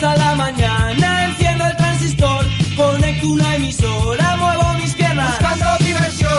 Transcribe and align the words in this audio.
Comienza 0.00 0.24
la 0.24 0.34
mañana, 0.34 1.24
enciendo 1.26 1.66
el 1.66 1.76
transistor, 1.76 2.46
conecto 2.74 3.28
una 3.28 3.56
emisora, 3.56 4.36
muevo 4.36 4.74
mis 4.78 4.94
piernas, 4.94 5.38
buscando 5.38 5.84
diversión. 5.84 6.30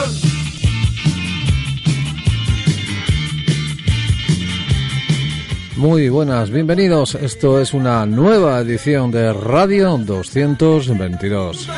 Muy 5.75 6.09
buenas, 6.09 6.49
bienvenidos. 6.49 7.13
Esto 7.13 7.61
es 7.61 7.75
una 7.75 8.07
nueva 8.07 8.59
edición 8.61 9.11
de 9.11 9.31
Radio 9.31 9.95
222. 9.95 11.69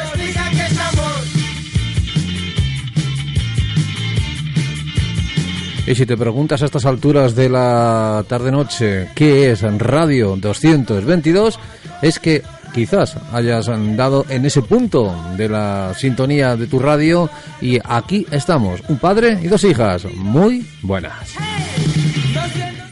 Y 5.86 5.96
si 5.96 6.06
te 6.06 6.16
preguntas 6.16 6.62
a 6.62 6.66
estas 6.66 6.86
alturas 6.86 7.36
de 7.36 7.50
la 7.50 8.24
tarde-noche 8.28 9.10
qué 9.14 9.52
es 9.52 9.62
Radio 9.62 10.38
222, 10.38 11.60
es 12.02 12.20
que 12.20 12.42
quizás 12.74 13.18
hayas 13.34 13.70
dado 13.98 14.26
en 14.30 14.46
ese 14.46 14.62
punto 14.62 15.14
de 15.36 15.50
la 15.50 15.94
sintonía 15.96 16.56
de 16.56 16.68
tu 16.68 16.80
radio 16.80 17.30
y 17.62 17.80
aquí 17.84 18.26
estamos, 18.32 18.82
un 18.88 18.98
padre 18.98 19.38
y 19.42 19.48
dos 19.48 19.64
hijas. 19.66 20.06
Muy 20.16 20.66
buenas. 20.82 21.36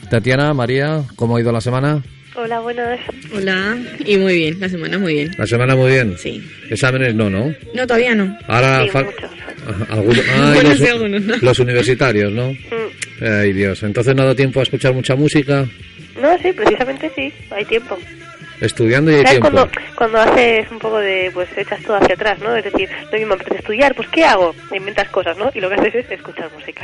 Tatiana, 0.10 0.54
María, 0.54 1.04
¿cómo 1.16 1.38
ha 1.38 1.42
ido 1.42 1.54
la 1.54 1.62
semana? 1.62 2.04
Hola, 2.36 2.60
buenas. 2.62 3.00
Hola, 3.34 3.78
y 4.06 4.18
muy 4.18 4.36
bien, 4.36 4.60
la 4.60 4.70
semana 4.70 4.98
muy 4.98 5.14
bien. 5.16 5.32
La 5.38 5.46
semana 5.46 5.76
muy 5.76 5.92
bien. 5.92 6.18
Sí. 6.18 6.42
Exámenes 6.70 7.14
no, 7.14 7.30
¿no? 7.30 7.54
No, 7.74 7.86
todavía 7.88 8.16
no. 8.16 8.38
Ahora 8.48 8.84
Sí, 8.84 8.90
fal- 8.90 9.08
algunos- 9.90 10.26
Bueno, 10.54 10.70
los, 10.70 10.78
sí, 10.78 10.88
algunos, 10.88 11.22
¿no? 11.24 11.36
los 11.42 11.60
universitarios, 11.60 12.32
¿no? 12.32 12.52
Mm. 12.54 13.24
Ay, 13.42 13.54
Dios. 13.54 13.84
Entonces 13.84 14.16
no 14.16 14.22
ha 14.22 14.26
dado 14.26 14.36
tiempo 14.36 14.60
a 14.62 14.64
escuchar 14.64 14.94
mucha 14.94 15.16
música. 15.16 15.66
No, 16.22 16.38
sí, 16.40 16.54
precisamente 16.54 17.12
sí, 17.16 17.34
hay 17.52 17.66
tiempo. 17.66 17.98
Estudiando 18.62 19.12
y 19.12 19.16
hay 19.16 19.22
¿Sabes 19.26 19.40
tiempo. 19.42 19.50
cuando, 19.52 19.72
cuando 19.96 20.18
haces 20.22 20.72
un 20.72 20.80
poco 20.80 21.00
de, 21.00 21.32
pues 21.34 21.50
echas 21.58 21.82
todo 21.84 21.98
hacia 21.98 22.16
atrás, 22.16 22.40
¿no? 22.40 22.56
Es 22.56 22.64
decir, 22.64 22.88
no 23.12 23.28
me 23.28 23.34
apetece 23.34 23.58
estudiar, 23.58 23.94
pues 23.96 24.08
¿qué 24.10 24.24
hago? 24.24 24.56
Inventas 24.74 25.10
cosas, 25.10 25.36
¿no? 25.38 25.52
Y 25.54 25.60
lo 25.60 25.68
que 25.70 25.76
haces 25.76 25.96
es 25.96 26.12
escuchar 26.12 26.50
música. 26.58 26.84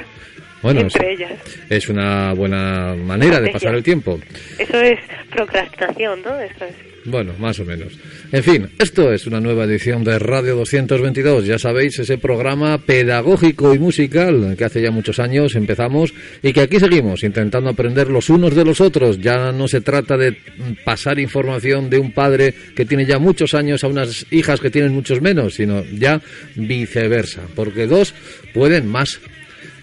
Bueno, 0.61 0.81
es, 0.81 0.95
Entre 0.95 1.13
ellas. 1.13 1.31
es 1.69 1.89
una 1.89 2.33
buena 2.33 2.95
manera 2.95 3.39
de 3.39 3.52
pasar 3.52 3.75
el 3.75 3.83
tiempo. 3.83 4.19
Eso 4.58 4.80
es 4.80 5.00
procrastinación, 5.30 6.22
¿no? 6.23 6.39
Eso 6.39 6.66
es. 6.66 6.88
Bueno, 7.08 7.33
más 7.39 7.58
o 7.61 7.63
menos. 7.63 7.94
En 8.33 8.44
fin, 8.44 8.67
esto 8.78 9.13
es 9.13 9.28
una 9.28 9.39
nueva 9.39 9.63
edición 9.63 10.03
de 10.03 10.19
Radio 10.19 10.58
222. 10.58 11.45
Ya 11.45 11.57
sabéis, 11.57 11.97
ese 12.00 12.18
programa 12.18 12.79
pedagógico 12.79 13.73
y 13.73 13.79
musical 13.79 14.56
que 14.57 14.66
hace 14.66 14.81
ya 14.81 14.91
muchos 14.91 15.18
años 15.19 15.56
empezamos 15.56 16.13
y 16.44 16.51
que 16.51 16.59
aquí 16.59 16.81
seguimos 16.81 17.24
intentando 17.24 17.69
aprender 17.69 18.09
los 18.09 18.29
unos 18.29 18.56
de 18.56 18.66
los 18.66 18.81
otros. 18.81 19.22
Ya 19.22 19.53
no 19.53 19.69
se 19.69 19.79
trata 19.79 20.18
de 20.18 20.35
pasar 20.84 21.18
información 21.18 21.89
de 21.89 21.97
un 21.97 22.12
padre 22.12 22.53
que 22.75 22.84
tiene 22.84 23.06
ya 23.06 23.19
muchos 23.19 23.53
años 23.53 23.85
a 23.85 23.88
unas 23.88 24.25
hijas 24.29 24.59
que 24.59 24.69
tienen 24.69 24.94
muchos 24.94 25.22
menos, 25.22 25.53
sino 25.53 25.85
ya 25.85 26.19
viceversa, 26.56 27.44
porque 27.56 27.88
dos 27.88 28.13
pueden 28.53 28.85
más 28.85 29.22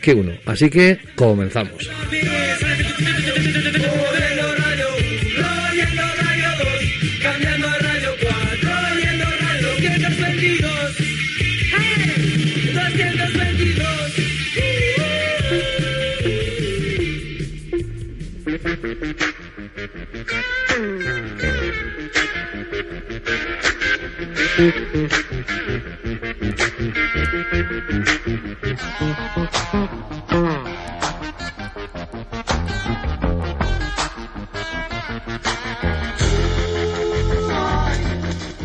que 0.05 0.13
uno. 0.13 0.33
Así 0.45 0.69
que 0.69 0.99
comenzamos. 1.17 1.89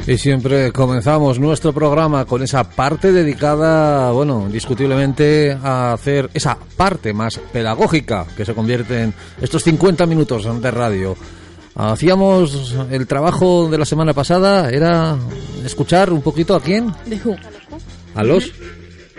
Y 0.09 0.17
siempre 0.17 0.71
comenzamos 0.71 1.39
nuestro 1.39 1.71
programa 1.71 2.25
con 2.25 2.41
esa 2.41 2.63
parte 2.63 3.11
dedicada, 3.11 4.11
bueno, 4.11 4.45
indiscutiblemente 4.47 5.51
a 5.51 5.93
hacer 5.93 6.31
esa 6.33 6.57
parte 6.75 7.13
más 7.13 7.37
pedagógica 7.53 8.25
que 8.35 8.43
se 8.43 8.55
convierte 8.55 9.03
en 9.03 9.13
estos 9.39 9.63
50 9.65 10.07
minutos 10.07 10.47
de 10.63 10.71
radio. 10.71 11.15
Hacíamos 11.75 12.75
el 12.89 13.05
trabajo 13.05 13.69
de 13.69 13.77
la 13.77 13.85
semana 13.85 14.13
pasada, 14.13 14.71
era 14.71 15.15
escuchar 15.63 16.11
un 16.11 16.23
poquito 16.23 16.55
a 16.55 16.59
quién, 16.59 16.91
De 17.05 17.21
Who. 17.23 17.35
a 18.15 18.23
los, 18.23 18.51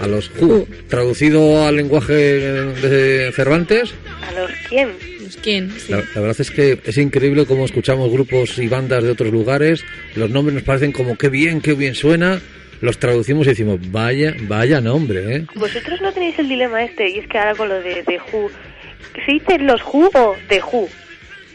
a 0.01 0.07
los 0.07 0.31
Who, 0.41 0.67
traducido 0.89 1.67
al 1.67 1.77
lenguaje 1.77 2.13
de 2.13 3.33
Cervantes. 3.33 3.95
¿A 4.27 4.33
los 4.33 4.51
quién? 4.69 4.91
Pues, 5.19 5.37
¿Quién? 5.37 5.71
Sí. 5.71 5.93
La, 5.93 5.99
la 5.99 6.21
verdad 6.21 6.41
es 6.41 6.51
que 6.51 6.79
es 6.85 6.99
increíble 6.99 7.47
cómo 7.47 7.65
escuchamos 7.65 8.11
grupos 8.11 8.59
y 8.59 8.69
bandas 8.69 9.03
de 9.03 9.11
otros 9.11 9.31
lugares, 9.31 9.85
los 10.15 10.31
nombres 10.31 10.55
nos 10.55 10.65
parecen 10.65 10.93
como 10.93 11.17
qué 11.17 11.29
bien, 11.29 11.61
qué 11.61 11.75
bien 11.75 11.95
suena, 11.95 12.41
los 12.81 12.99
traducimos 12.99 13.47
y 13.47 13.51
decimos, 13.51 13.79
vaya, 13.91 14.35
vaya 14.43 14.81
nombre, 14.81 15.37
¿eh? 15.37 15.47
Vosotros 15.55 16.01
no 16.01 16.13
tenéis 16.13 16.39
el 16.39 16.49
dilema 16.49 16.83
este, 16.83 17.09
y 17.11 17.19
es 17.19 17.29
que 17.29 17.39
ahora 17.39 17.55
con 17.55 17.69
lo 17.69 17.81
de, 17.81 18.03
de 18.03 18.19
Who, 18.33 18.51
¿se 19.25 19.33
dice 19.33 19.59
los 19.59 19.83
Who 19.83 20.11
o 20.15 20.37
de 20.49 20.63
Who? 20.63 20.89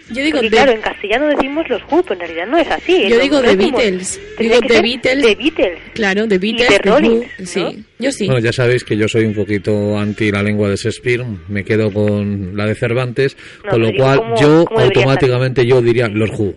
Yo 0.10 0.24
digo 0.24 0.38
Porque 0.38 0.50
de, 0.52 0.56
claro, 0.56 0.72
en 0.72 0.82
castellano 0.82 1.28
decimos 1.28 1.68
los 1.68 1.82
Who, 1.90 2.04
pero 2.04 2.14
en 2.14 2.20
realidad 2.20 2.46
no 2.48 2.58
es 2.58 2.70
así. 2.70 3.10
Yo 3.10 3.20
digo 3.20 3.42
The 3.42 3.56
Beatles. 3.56 4.22
Digo 4.38 4.60
The 4.62 4.82
Beatles. 4.82 5.22
The 5.26 5.36
Beatles. 5.36 5.80
claro, 5.94 6.28
de 6.28 6.38
Beatles, 6.38 6.70
de 6.70 6.78
The 6.78 6.90
Rolling, 6.90 7.10
Who. 7.10 7.26
¿no? 7.40 7.46
Sí, 7.46 7.84
yo 7.98 8.12
sí. 8.12 8.26
Bueno, 8.28 8.40
ya 8.42 8.54
sabéis 8.54 8.84
que 8.84 8.96
yo 8.98 9.08
soy 9.08 9.26
un 9.26 9.34
poquito 9.34 9.98
anti 9.98 10.32
la 10.32 10.44
lengua 10.44 10.70
de 10.70 10.76
Shakespeare, 10.76 11.24
me 11.48 11.64
quedo 11.64 11.92
con 11.92 12.56
la 12.56 12.66
de 12.68 12.76
Cervantes, 12.76 13.36
No, 13.64 13.72
con 13.72 13.82
lo 13.82 13.94
cual 13.94 14.18
¿cómo- 14.20 14.40
yo 14.40 14.66
cómo 14.66 14.80
automáticamente 14.82 15.66
yo 15.66 15.82
diría 15.82 16.08
los 16.08 16.30
Who. 16.32 16.54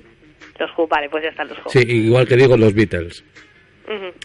Los 0.59 0.71
Who, 0.77 0.87
vale, 0.89 1.09
pues 1.09 1.23
ya 1.23 1.31
están 1.31 1.49
los 1.49 1.57
Who. 1.59 1.71
Sí, 1.71 1.79
igual 1.89 2.27
que 2.29 2.37
digo 2.37 2.57
los 2.57 2.75
Beatles. 2.75 3.25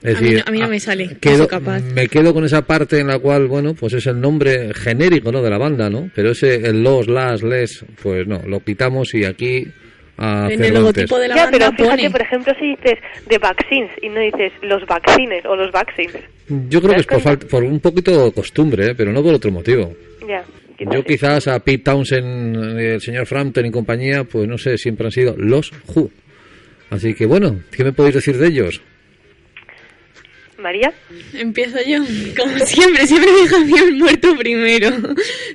Es 0.01 0.17
A 0.17 0.21
mí 0.21 0.27
decir, 0.29 0.37
no- 0.39 0.43
a 0.45 0.51
mí 0.51 0.59
no 0.59 0.65
ah, 0.65 0.69
me 0.69 0.79
sale, 0.79 1.17
quedo- 1.21 1.47
capaz. 1.47 1.81
Me 1.81 2.07
quedo 2.07 2.33
con 2.33 2.43
esa 2.43 2.63
parte 2.63 2.99
en 2.99 3.07
la 3.07 3.19
cual, 3.19 3.47
bueno, 3.47 3.73
pues 3.73 3.93
es 3.93 4.05
el 4.07 4.19
nombre 4.19 4.73
genérico, 4.73 5.31
¿no? 5.31 5.41
De 5.41 5.49
la 5.49 5.57
banda, 5.57 5.89
¿no? 5.89 6.09
Pero 6.13 6.31
ese, 6.31 6.55
el 6.67 6.83
los, 6.83 7.07
las, 7.07 7.41
les, 7.43 7.85
pues 8.01 8.27
no, 8.27 8.41
lo 8.45 8.59
quitamos 8.61 9.13
y 9.13 9.23
aquí 9.25 9.65
a 10.17 10.47
En 10.51 10.63
el 10.63 10.73
logotipo 10.73 11.17
de 11.17 11.27
la 11.29 11.35
Ya, 11.35 11.43
banda 11.45 11.57
pero 11.57 11.71
fíjate, 11.71 11.97
pone. 12.03 12.11
por 12.11 12.21
ejemplo, 12.21 12.53
si 12.59 12.67
dices 12.75 12.99
The 13.29 13.37
Vaccines 13.39 13.91
y 14.01 14.09
no 14.09 14.19
dices 14.19 14.51
los 14.61 14.85
vaccines 14.85 15.43
o 15.45 15.55
los 15.55 15.71
vaccines. 15.71 16.21
Yo 16.69 16.81
creo 16.81 16.93
que 16.95 16.99
es 17.01 17.07
por, 17.07 17.17
¿Te 17.17 17.23
das 17.23 17.23
falta- 17.23 17.47
por 17.47 17.63
un 17.63 17.79
poquito 17.79 18.25
de 18.25 18.31
costumbre, 18.33 18.87
¿eh? 18.91 18.95
pero 18.95 19.11
no 19.11 19.23
por 19.23 19.33
otro 19.33 19.49
motivo. 19.51 19.95
Ya. 20.27 20.43
Yo 20.91 21.03
quizás 21.05 21.47
a 21.47 21.59
Pete 21.59 21.83
Townsend, 21.85 22.77
eh, 22.79 22.95
el 22.95 23.01
señor 23.01 23.25
Frampton 23.25 23.65
y 23.65 23.71
compañía, 23.71 24.23
pues 24.25 24.47
no 24.47 24.57
sé, 24.57 24.77
siempre 24.77 25.05
han 25.07 25.11
sido 25.11 25.35
los 25.37 25.71
Who. 25.95 26.09
Así 26.89 27.13
que 27.13 27.25
bueno, 27.25 27.61
¿qué 27.71 27.83
me 27.83 27.93
podéis 27.93 28.15
decir 28.15 28.37
de 28.37 28.47
ellos? 28.47 28.81
María. 30.63 30.93
Empiezo 31.33 31.77
yo. 31.87 31.99
Como 32.37 32.57
siempre, 32.65 33.05
siempre 33.05 33.29
deja 33.31 33.57
el 33.85 33.93
muerto 33.95 34.35
primero. 34.37 34.89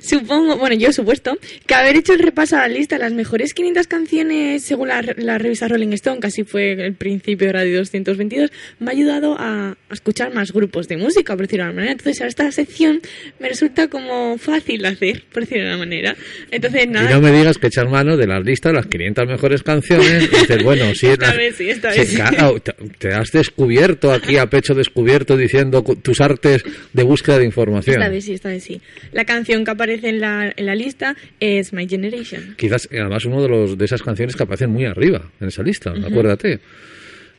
Supongo, 0.01 0.57
bueno, 0.57 0.75
yo 0.75 0.91
supuesto, 0.93 1.37
que 1.65 1.73
haber 1.73 1.97
hecho 1.97 2.13
el 2.13 2.19
repaso 2.19 2.55
a 2.55 2.59
la 2.59 2.67
lista 2.69 2.95
de 2.95 3.03
las 3.03 3.13
mejores 3.13 3.53
500 3.53 3.87
canciones 3.87 4.63
según 4.63 4.89
la, 4.89 5.03
la 5.17 5.37
revista 5.37 5.67
Rolling 5.67 5.93
Stone, 5.93 6.19
casi 6.19 6.43
fue 6.43 6.71
el 6.73 6.93
principio 6.93 7.47
de 7.47 7.53
Radio 7.53 7.77
222, 7.79 8.51
me 8.79 8.91
ha 8.91 8.93
ayudado 8.93 9.35
a, 9.39 9.71
a 9.89 9.93
escuchar 9.93 10.33
más 10.33 10.51
grupos 10.53 10.87
de 10.87 10.97
música, 10.97 11.35
por 11.35 11.45
decirlo 11.47 11.63
de 11.65 11.67
alguna 11.69 11.81
manera. 11.81 11.91
Entonces, 11.93 12.21
ahora 12.21 12.29
esta 12.29 12.51
sección 12.51 13.01
me 13.39 13.49
resulta 13.49 13.87
como 13.87 14.37
fácil 14.37 14.81
de 14.83 14.87
hacer, 14.89 15.23
por 15.33 15.43
decirlo 15.43 15.63
de 15.65 15.69
alguna 15.71 15.85
manera. 15.85 16.15
Entonces, 16.51 16.85
Y 16.85 16.87
nada. 16.87 17.09
no 17.09 17.21
me 17.21 17.31
digas 17.31 17.57
que 17.57 17.67
echar 17.67 17.89
mano 17.89 18.15
de 18.15 18.27
la 18.27 18.39
lista 18.39 18.69
de 18.69 18.75
las 18.75 18.85
500 18.85 19.27
mejores 19.27 19.63
canciones. 19.63 20.23
Y 20.31 20.35
dices, 20.35 20.63
bueno, 20.63 20.85
sí, 20.95 21.07
Esta 21.07 21.27
las- 21.27 21.37
vez 21.37 21.55
sí, 21.55 21.69
esta 21.69 21.89
vez 21.89 22.09
sí. 22.09 22.15
claro, 22.15 22.59
te, 22.59 22.73
te 22.99 23.09
has 23.13 23.31
descubierto 23.31 24.11
aquí 24.11 24.37
a 24.37 24.45
pecho 24.47 24.73
descubierto 24.75 24.98
diciendo 25.03 25.83
cu- 25.83 25.95
tus 25.95 26.21
artes 26.21 26.63
de 26.93 27.03
búsqueda 27.03 27.39
de 27.39 27.45
información. 27.45 27.95
Esta 27.97 28.09
vez 28.09 28.25
sí, 28.25 28.33
esta 28.33 28.49
vez 28.49 28.63
sí. 28.63 28.81
La 29.11 29.25
canción 29.25 29.63
que 29.65 29.71
aparece 29.71 30.09
en 30.09 30.19
la, 30.19 30.53
en 30.55 30.65
la 30.65 30.75
lista 30.75 31.15
es 31.39 31.73
My 31.73 31.87
Generation. 31.87 32.55
Quizás, 32.57 32.87
además, 32.91 33.25
uno 33.25 33.41
de, 33.41 33.49
los, 33.49 33.77
de 33.77 33.85
esas 33.85 34.01
canciones 34.01 34.35
que 34.35 34.43
aparecen 34.43 34.69
muy 34.69 34.85
arriba 34.85 35.29
en 35.39 35.47
esa 35.47 35.63
lista, 35.63 35.91
acuérdate. 35.91 36.59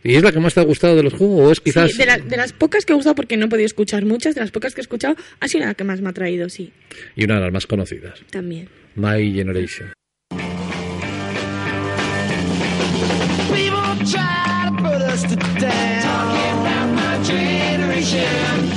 ¿Y 0.03 0.15
es 0.15 0.23
la 0.23 0.33
que 0.33 0.41
más 0.41 0.55
te 0.55 0.61
ha 0.61 0.65
gustado 0.65 0.97
de 0.97 1.03
los 1.03 1.13
juegos 1.13 1.41
o 1.49 1.53
es 1.53 1.61
quizás... 1.61 1.91
Sí, 1.93 1.99
de, 1.99 2.07
la- 2.07 2.17
de 2.19 2.37
las 2.37 2.53
pocas 2.55 2.87
que 2.87 2.93
he 2.95 2.97
gustado, 2.97 3.15
porque 3.15 3.37
no 3.37 3.47
he 3.47 3.49
podido 3.49 3.67
escuchar 3.67 4.07
muchas, 4.07 4.35
de 4.35 4.41
las 4.41 4.51
pocas 4.51 4.75
que 4.75 4.81
he 4.81 4.83
escuchado, 4.83 5.15
ha 5.41 5.47
sido 5.49 5.67
la 5.67 5.75
que 5.75 5.85
más 5.85 6.01
me 6.01 6.09
ha 6.09 6.13
traído, 6.15 6.49
sí, 6.49 6.73
Y 7.17 7.25
una 7.25 7.35
de 7.35 7.41
las 7.43 7.53
más 7.53 7.67
conocidas, 7.67 8.19
también. 8.31 8.69
My 8.97 9.33
Generation. 9.33 9.91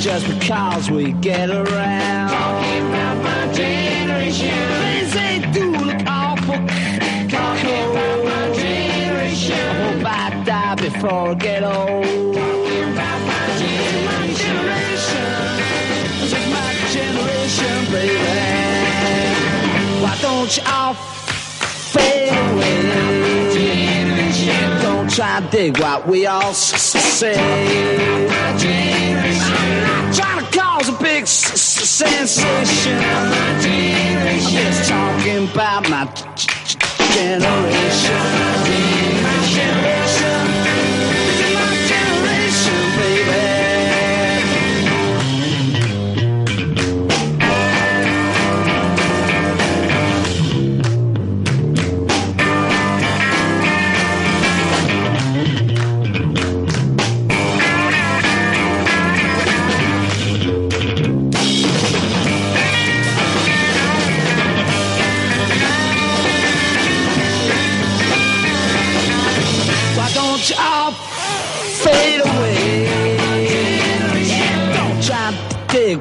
Just 0.03 0.27
because 0.27 0.91
we 0.91 1.13
get 1.13 1.49
around. 1.49 2.29
Talking 2.29 2.87
about 2.89 3.23
my 3.23 3.53
generation. 3.53 4.49
Things 4.83 5.13
they 5.13 5.39
do 5.53 5.71
look 5.71 6.05
awful. 6.05 6.55
Talking 7.29 7.83
about 7.89 8.25
my 8.25 8.53
generation. 8.53 9.55
I 9.55 9.73
hope 9.81 10.05
I 10.05 10.43
die 10.43 10.75
before 10.75 11.29
I 11.29 11.33
get 11.35 11.63
old. 11.63 12.03
Talking 12.35 12.83
about 12.91 13.19
my 13.31 13.47
generation. 14.35 15.29
This 16.19 16.33
is 16.33 16.45
my 16.51 16.71
generation, 16.91 17.75
baby. 17.93 18.17
Why 20.03 20.17
don't 20.21 20.51
you 20.57 20.63
all 20.67 20.95
fade 20.95 22.33
away? 22.33 23.22
Try 25.15 25.41
to 25.41 25.47
dig 25.51 25.77
what 25.79 26.07
we 26.07 26.25
all 26.25 26.41
s- 26.49 26.73
s- 26.73 27.03
say. 27.19 27.33
Trying 30.15 30.43
to 30.43 30.59
cause 30.59 30.89
a 30.89 30.93
big 30.93 31.23
s- 31.23 31.51
s- 31.53 31.89
sensation. 31.89 32.97
I'm 32.99 34.39
just 34.39 34.89
talking 34.89 35.47
about 35.49 35.87
my 35.89 36.05
g- 36.15 36.47
g- 36.65 36.77
generation. 37.13 38.92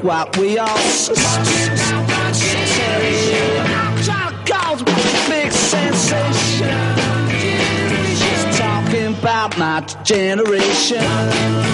What 0.02 0.36
we 0.36 0.58
all 0.58 0.66
trying 4.02 4.34
to 4.34 4.52
cause 4.52 4.82
a 4.82 4.84
big 5.30 5.52
sensation. 5.52 6.68
Just 8.18 8.58
talking 8.58 9.14
about 9.14 9.56
my 9.58 9.80
generation. 10.02 11.71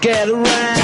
get 0.00 0.28
around. 0.28 0.75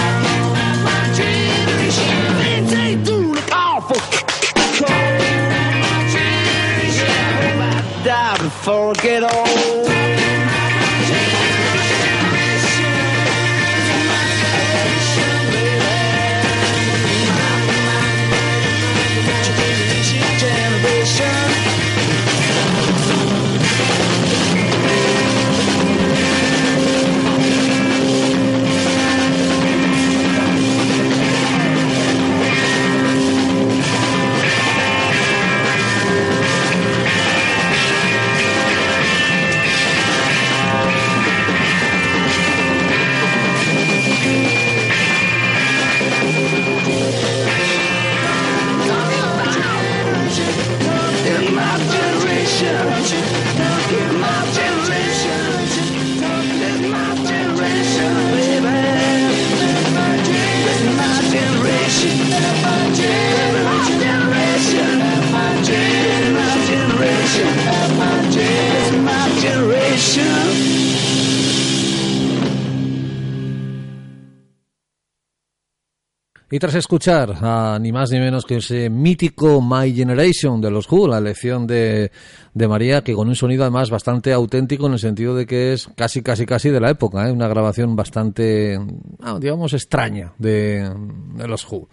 Y 76.55 76.59
tras 76.59 76.75
escuchar 76.75 77.31
a 77.41 77.79
ni 77.81 77.93
más 77.93 78.13
ni 78.13 78.21
menos 78.21 78.45
que 78.45 78.57
ese 78.57 78.91
mítico 78.91 79.63
My 79.63 79.91
Generation 79.91 80.61
de 80.61 80.71
los 80.71 80.87
Who, 80.87 81.09
la 81.09 81.17
elección 81.17 81.67
de, 81.67 82.11
de 82.53 82.69
María, 82.69 83.01
que 83.01 83.15
con 83.15 83.27
un 83.29 83.35
sonido 83.35 83.63
además 83.63 83.89
bastante 83.89 84.35
auténtico 84.35 84.87
en 84.87 84.93
el 84.93 84.99
sentido 84.99 85.35
de 85.35 85.47
que 85.47 85.73
es 85.73 85.89
casi, 85.97 86.23
casi, 86.23 86.45
casi 86.45 86.69
de 86.69 86.79
la 86.79 86.91
época, 86.91 87.27
¿eh? 87.27 87.33
una 87.33 87.49
grabación 87.49 87.97
bastante, 87.97 88.77
ah, 89.23 89.39
digamos, 89.41 89.73
extraña 89.73 90.33
de, 90.37 90.91
de 91.37 91.49
los 91.49 91.67
Who. 91.73 91.89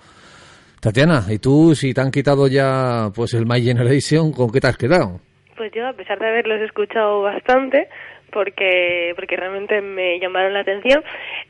Tatiana, 0.82 1.24
¿y 1.30 1.40
tú 1.40 1.74
si 1.74 1.94
te 1.94 2.02
han 2.02 2.12
quitado 2.12 2.46
ya 2.48 3.12
pues 3.16 3.34
el 3.36 3.46
My 3.46 3.62
Generation, 3.62 4.34
con 4.34 4.52
qué 4.52 4.60
te 4.60 4.68
has 4.68 4.78
quedado? 4.78 5.22
Pues 5.56 5.72
yo, 5.74 5.88
a 5.88 5.94
pesar 5.94 6.20
de 6.20 6.28
haberlos 6.28 6.60
escuchado 6.64 7.22
bastante, 7.22 7.88
porque 8.32 9.14
porque 9.16 9.36
realmente 9.36 9.82
me 9.82 10.20
llamaron 10.20 10.54
la 10.54 10.62
atención, 10.62 11.04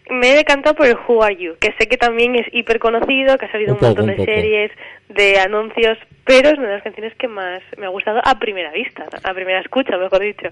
me 0.09 0.31
he 0.31 0.35
decantado 0.35 0.75
por 0.75 0.87
el 0.87 0.95
Who 0.95 1.23
Are 1.23 1.35
You, 1.35 1.55
que 1.59 1.73
sé 1.77 1.87
que 1.87 1.97
también 1.97 2.35
es 2.35 2.47
hiper 2.51 2.79
conocido, 2.79 3.37
que 3.37 3.45
ha 3.45 3.51
salido 3.51 3.73
Un 3.73 3.79
un, 3.79 3.87
montón 3.87 4.07
poco, 4.07 4.21
de 4.21 4.25
series, 4.25 4.71
de 5.09 5.39
anuncios, 5.39 5.97
pero 6.25 6.49
es 6.49 6.57
una 6.57 6.67
de 6.67 6.73
las 6.75 6.83
canciones 6.83 7.15
que 7.15 7.27
más 7.27 7.61
me 7.77 7.85
ha 7.85 7.89
gustado 7.89 8.21
a 8.23 8.39
primera 8.39 8.71
vista, 8.71 9.05
a 9.23 9.33
primera 9.33 9.59
escucha, 9.59 9.97
mejor 9.97 10.19
dicho. 10.19 10.47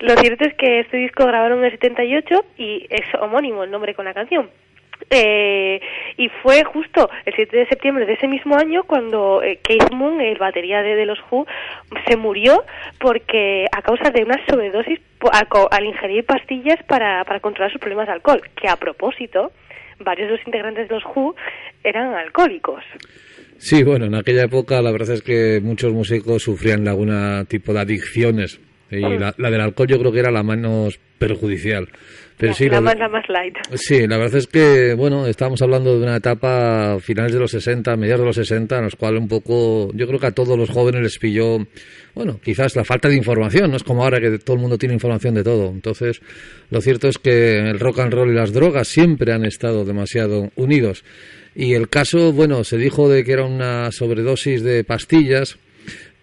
Lo 0.00 0.14
cierto 0.16 0.44
es 0.44 0.54
que 0.54 0.80
este 0.80 0.96
disco 0.96 1.26
grabaron 1.26 1.60
en 1.60 1.66
el 1.66 1.70
78 1.72 2.44
y 2.58 2.86
es 2.90 3.02
homónimo 3.20 3.64
el 3.64 3.70
nombre 3.70 3.94
con 3.94 4.04
la 4.04 4.14
canción. 4.14 4.50
Eh, 5.10 5.80
y 6.16 6.28
fue 6.42 6.64
justo 6.64 7.10
el 7.24 7.34
7 7.34 7.56
de 7.56 7.66
septiembre 7.66 8.06
de 8.06 8.14
ese 8.14 8.28
mismo 8.28 8.56
año 8.56 8.84
cuando 8.84 9.42
eh, 9.42 9.58
Keith 9.62 9.92
Moon, 9.92 10.20
el 10.20 10.38
batería 10.38 10.82
de, 10.82 10.94
de 10.94 11.06
los 11.06 11.18
Who, 11.30 11.46
se 12.06 12.16
murió 12.16 12.64
porque 12.98 13.66
a 13.72 13.82
causa 13.82 14.10
de 14.10 14.24
una 14.24 14.38
sobredosis 14.46 15.00
al 15.70 15.84
ingerir 15.84 16.24
pastillas 16.24 16.82
para, 16.88 17.24
para 17.24 17.40
controlar 17.40 17.70
sus 17.70 17.80
problemas 17.80 18.06
de 18.06 18.14
alcohol. 18.14 18.42
Que 18.60 18.68
a 18.68 18.76
propósito, 18.76 19.52
varios 20.00 20.28
de 20.28 20.36
los 20.36 20.46
integrantes 20.46 20.88
de 20.88 20.94
los 20.94 21.04
Who 21.04 21.34
eran 21.84 22.14
alcohólicos. 22.14 22.82
Sí, 23.58 23.84
bueno, 23.84 24.06
en 24.06 24.14
aquella 24.14 24.44
época 24.44 24.82
la 24.82 24.90
verdad 24.90 25.14
es 25.14 25.22
que 25.22 25.60
muchos 25.62 25.92
músicos 25.92 26.42
sufrían 26.42 26.84
de 26.84 26.90
algún 26.90 27.46
tipo 27.46 27.72
de 27.72 27.80
adicciones 27.80 28.60
y 28.90 29.00
la, 29.00 29.34
la 29.38 29.50
del 29.50 29.60
alcohol 29.60 29.86
yo 29.86 29.98
creo 29.98 30.12
que 30.12 30.18
era 30.18 30.30
la 30.30 30.42
menos 30.42 30.98
perjudicial. 31.18 31.88
Pero 32.42 32.54
sí, 32.54 32.68
la 32.68 32.80
más, 32.80 32.98
la 32.98 33.08
más 33.08 33.22
light. 33.28 33.54
Sí, 33.74 34.04
la 34.08 34.18
verdad 34.18 34.38
es 34.38 34.48
que, 34.48 34.94
bueno, 34.94 35.28
estamos 35.28 35.62
hablando 35.62 35.96
de 35.96 36.02
una 36.02 36.16
etapa 36.16 36.98
finales 36.98 37.32
de 37.32 37.38
los 37.38 37.52
60, 37.52 37.96
mediados 37.96 38.22
de 38.22 38.26
los 38.26 38.34
60, 38.34 38.78
en 38.78 38.82
los 38.82 38.96
cuales 38.96 39.20
un 39.20 39.28
poco, 39.28 39.92
yo 39.94 40.08
creo 40.08 40.18
que 40.18 40.26
a 40.26 40.32
todos 40.32 40.58
los 40.58 40.68
jóvenes 40.68 41.02
les 41.02 41.18
pilló, 41.20 41.58
bueno, 42.16 42.40
quizás 42.42 42.74
la 42.74 42.82
falta 42.82 43.08
de 43.08 43.14
información, 43.14 43.70
no 43.70 43.76
es 43.76 43.84
como 43.84 44.02
ahora 44.02 44.20
que 44.20 44.40
todo 44.40 44.56
el 44.56 44.60
mundo 44.60 44.76
tiene 44.76 44.92
información 44.92 45.34
de 45.34 45.44
todo. 45.44 45.68
Entonces, 45.68 46.20
lo 46.70 46.80
cierto 46.80 47.06
es 47.06 47.18
que 47.18 47.60
el 47.60 47.78
rock 47.78 48.00
and 48.00 48.12
roll 48.12 48.32
y 48.32 48.34
las 48.34 48.52
drogas 48.52 48.88
siempre 48.88 49.32
han 49.32 49.44
estado 49.44 49.84
demasiado 49.84 50.50
unidos. 50.56 51.04
Y 51.54 51.74
el 51.74 51.88
caso, 51.88 52.32
bueno, 52.32 52.64
se 52.64 52.76
dijo 52.76 53.08
de 53.08 53.22
que 53.22 53.34
era 53.34 53.44
una 53.44 53.92
sobredosis 53.92 54.64
de 54.64 54.82
pastillas, 54.82 55.58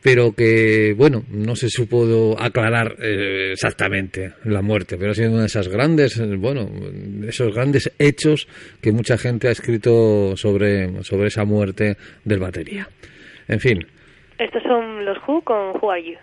pero 0.01 0.31
que, 0.33 0.93
bueno, 0.97 1.23
no 1.29 1.55
se 1.55 1.69
supo 1.69 2.35
aclarar 2.39 2.95
eh, 3.01 3.51
exactamente 3.53 4.33
la 4.45 4.61
muerte, 4.61 4.97
pero 4.97 5.11
ha 5.11 5.13
sido 5.13 5.31
una 5.31 5.41
de 5.41 5.47
esas 5.47 5.67
grandes, 5.67 6.21
bueno, 6.37 6.69
esos 7.27 7.53
grandes 7.53 7.91
hechos 7.99 8.47
que 8.81 8.91
mucha 8.91 9.17
gente 9.17 9.47
ha 9.47 9.51
escrito 9.51 10.35
sobre, 10.37 11.03
sobre 11.03 11.27
esa 11.27 11.43
muerte 11.43 11.97
del 12.23 12.39
batería. 12.39 12.87
En 13.47 13.59
fin, 13.59 13.79
Estos 14.37 14.63
son 14.63 15.03
los 15.03 15.17
Who 15.27 15.41
con 15.41 15.75
Who 15.81 15.91
Are 15.91 16.01
You. 16.01 16.17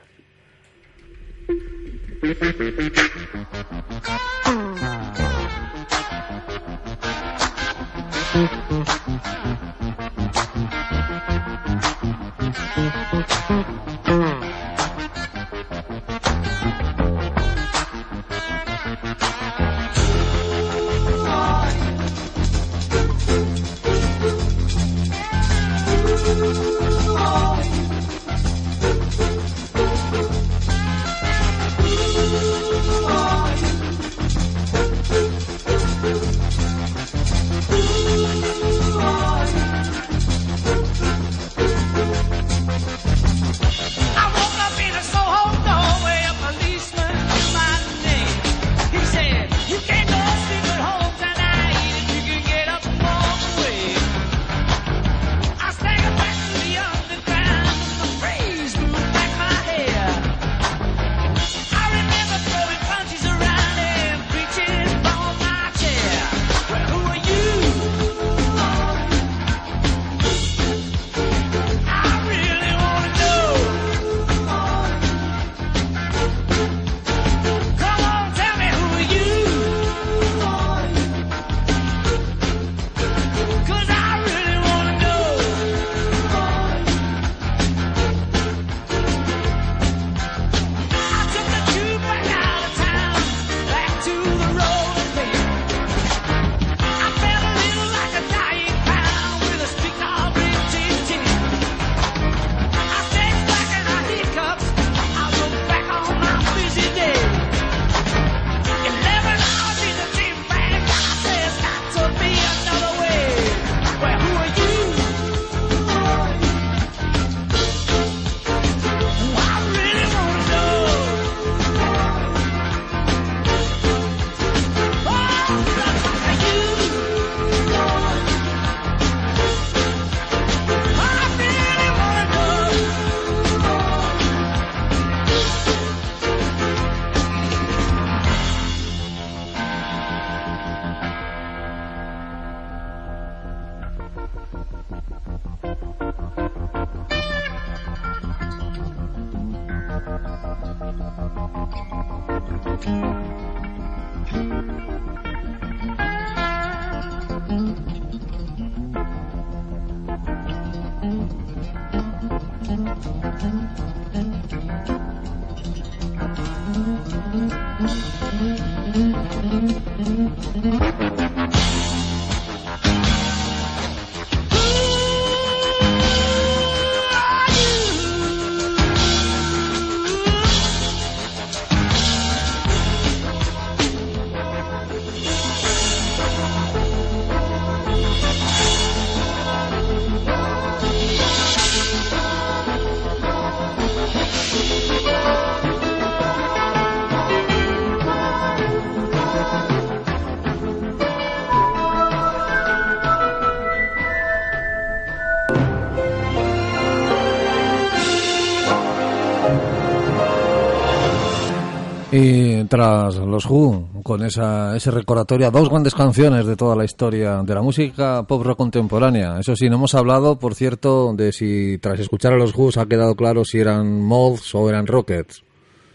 Y 212.66 212.68
tras 212.68 213.14
los 213.14 213.46
Who, 213.46 214.02
con 214.02 214.24
esa, 214.24 214.76
ese 214.76 214.90
recordatorio 214.90 215.46
a 215.46 215.50
dos 215.52 215.70
grandes 215.70 215.94
canciones 215.94 216.46
de 216.46 216.56
toda 216.56 216.74
la 216.74 216.84
historia 216.84 217.40
de 217.44 217.54
la 217.54 217.62
música 217.62 218.24
pop 218.26 218.42
rock 218.42 218.58
contemporánea. 218.58 219.38
Eso 219.38 219.54
sí, 219.54 219.68
no 219.70 219.76
hemos 219.76 219.94
hablado, 219.94 220.36
por 220.40 220.56
cierto, 220.56 221.12
de 221.14 221.30
si 221.30 221.78
tras 221.78 222.00
escuchar 222.00 222.32
a 222.32 222.36
los 222.36 222.52
Who 222.56 222.70
ha 222.76 222.86
quedado 222.88 223.14
claro 223.14 223.44
si 223.44 223.60
eran 223.60 224.00
Moths 224.02 224.52
o 224.56 224.68
eran 224.68 224.88
Rockets. 224.88 225.44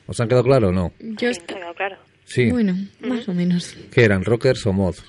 ¿Os 0.07 0.17
han 0.21 0.29
quedado 0.29 0.45
claro 0.45 0.69
o 0.69 0.71
no? 0.71 0.93
Yo 1.01 1.17
Sí, 1.19 1.25
est- 1.25 1.51
claro. 1.75 1.97
Sí. 2.23 2.49
Bueno, 2.49 2.73
más 3.01 3.27
o 3.27 3.33
menos. 3.33 3.75
¿Qué 3.91 4.05
eran, 4.05 4.23
Rockers 4.23 4.65
o 4.65 4.71
Moths? 4.71 5.03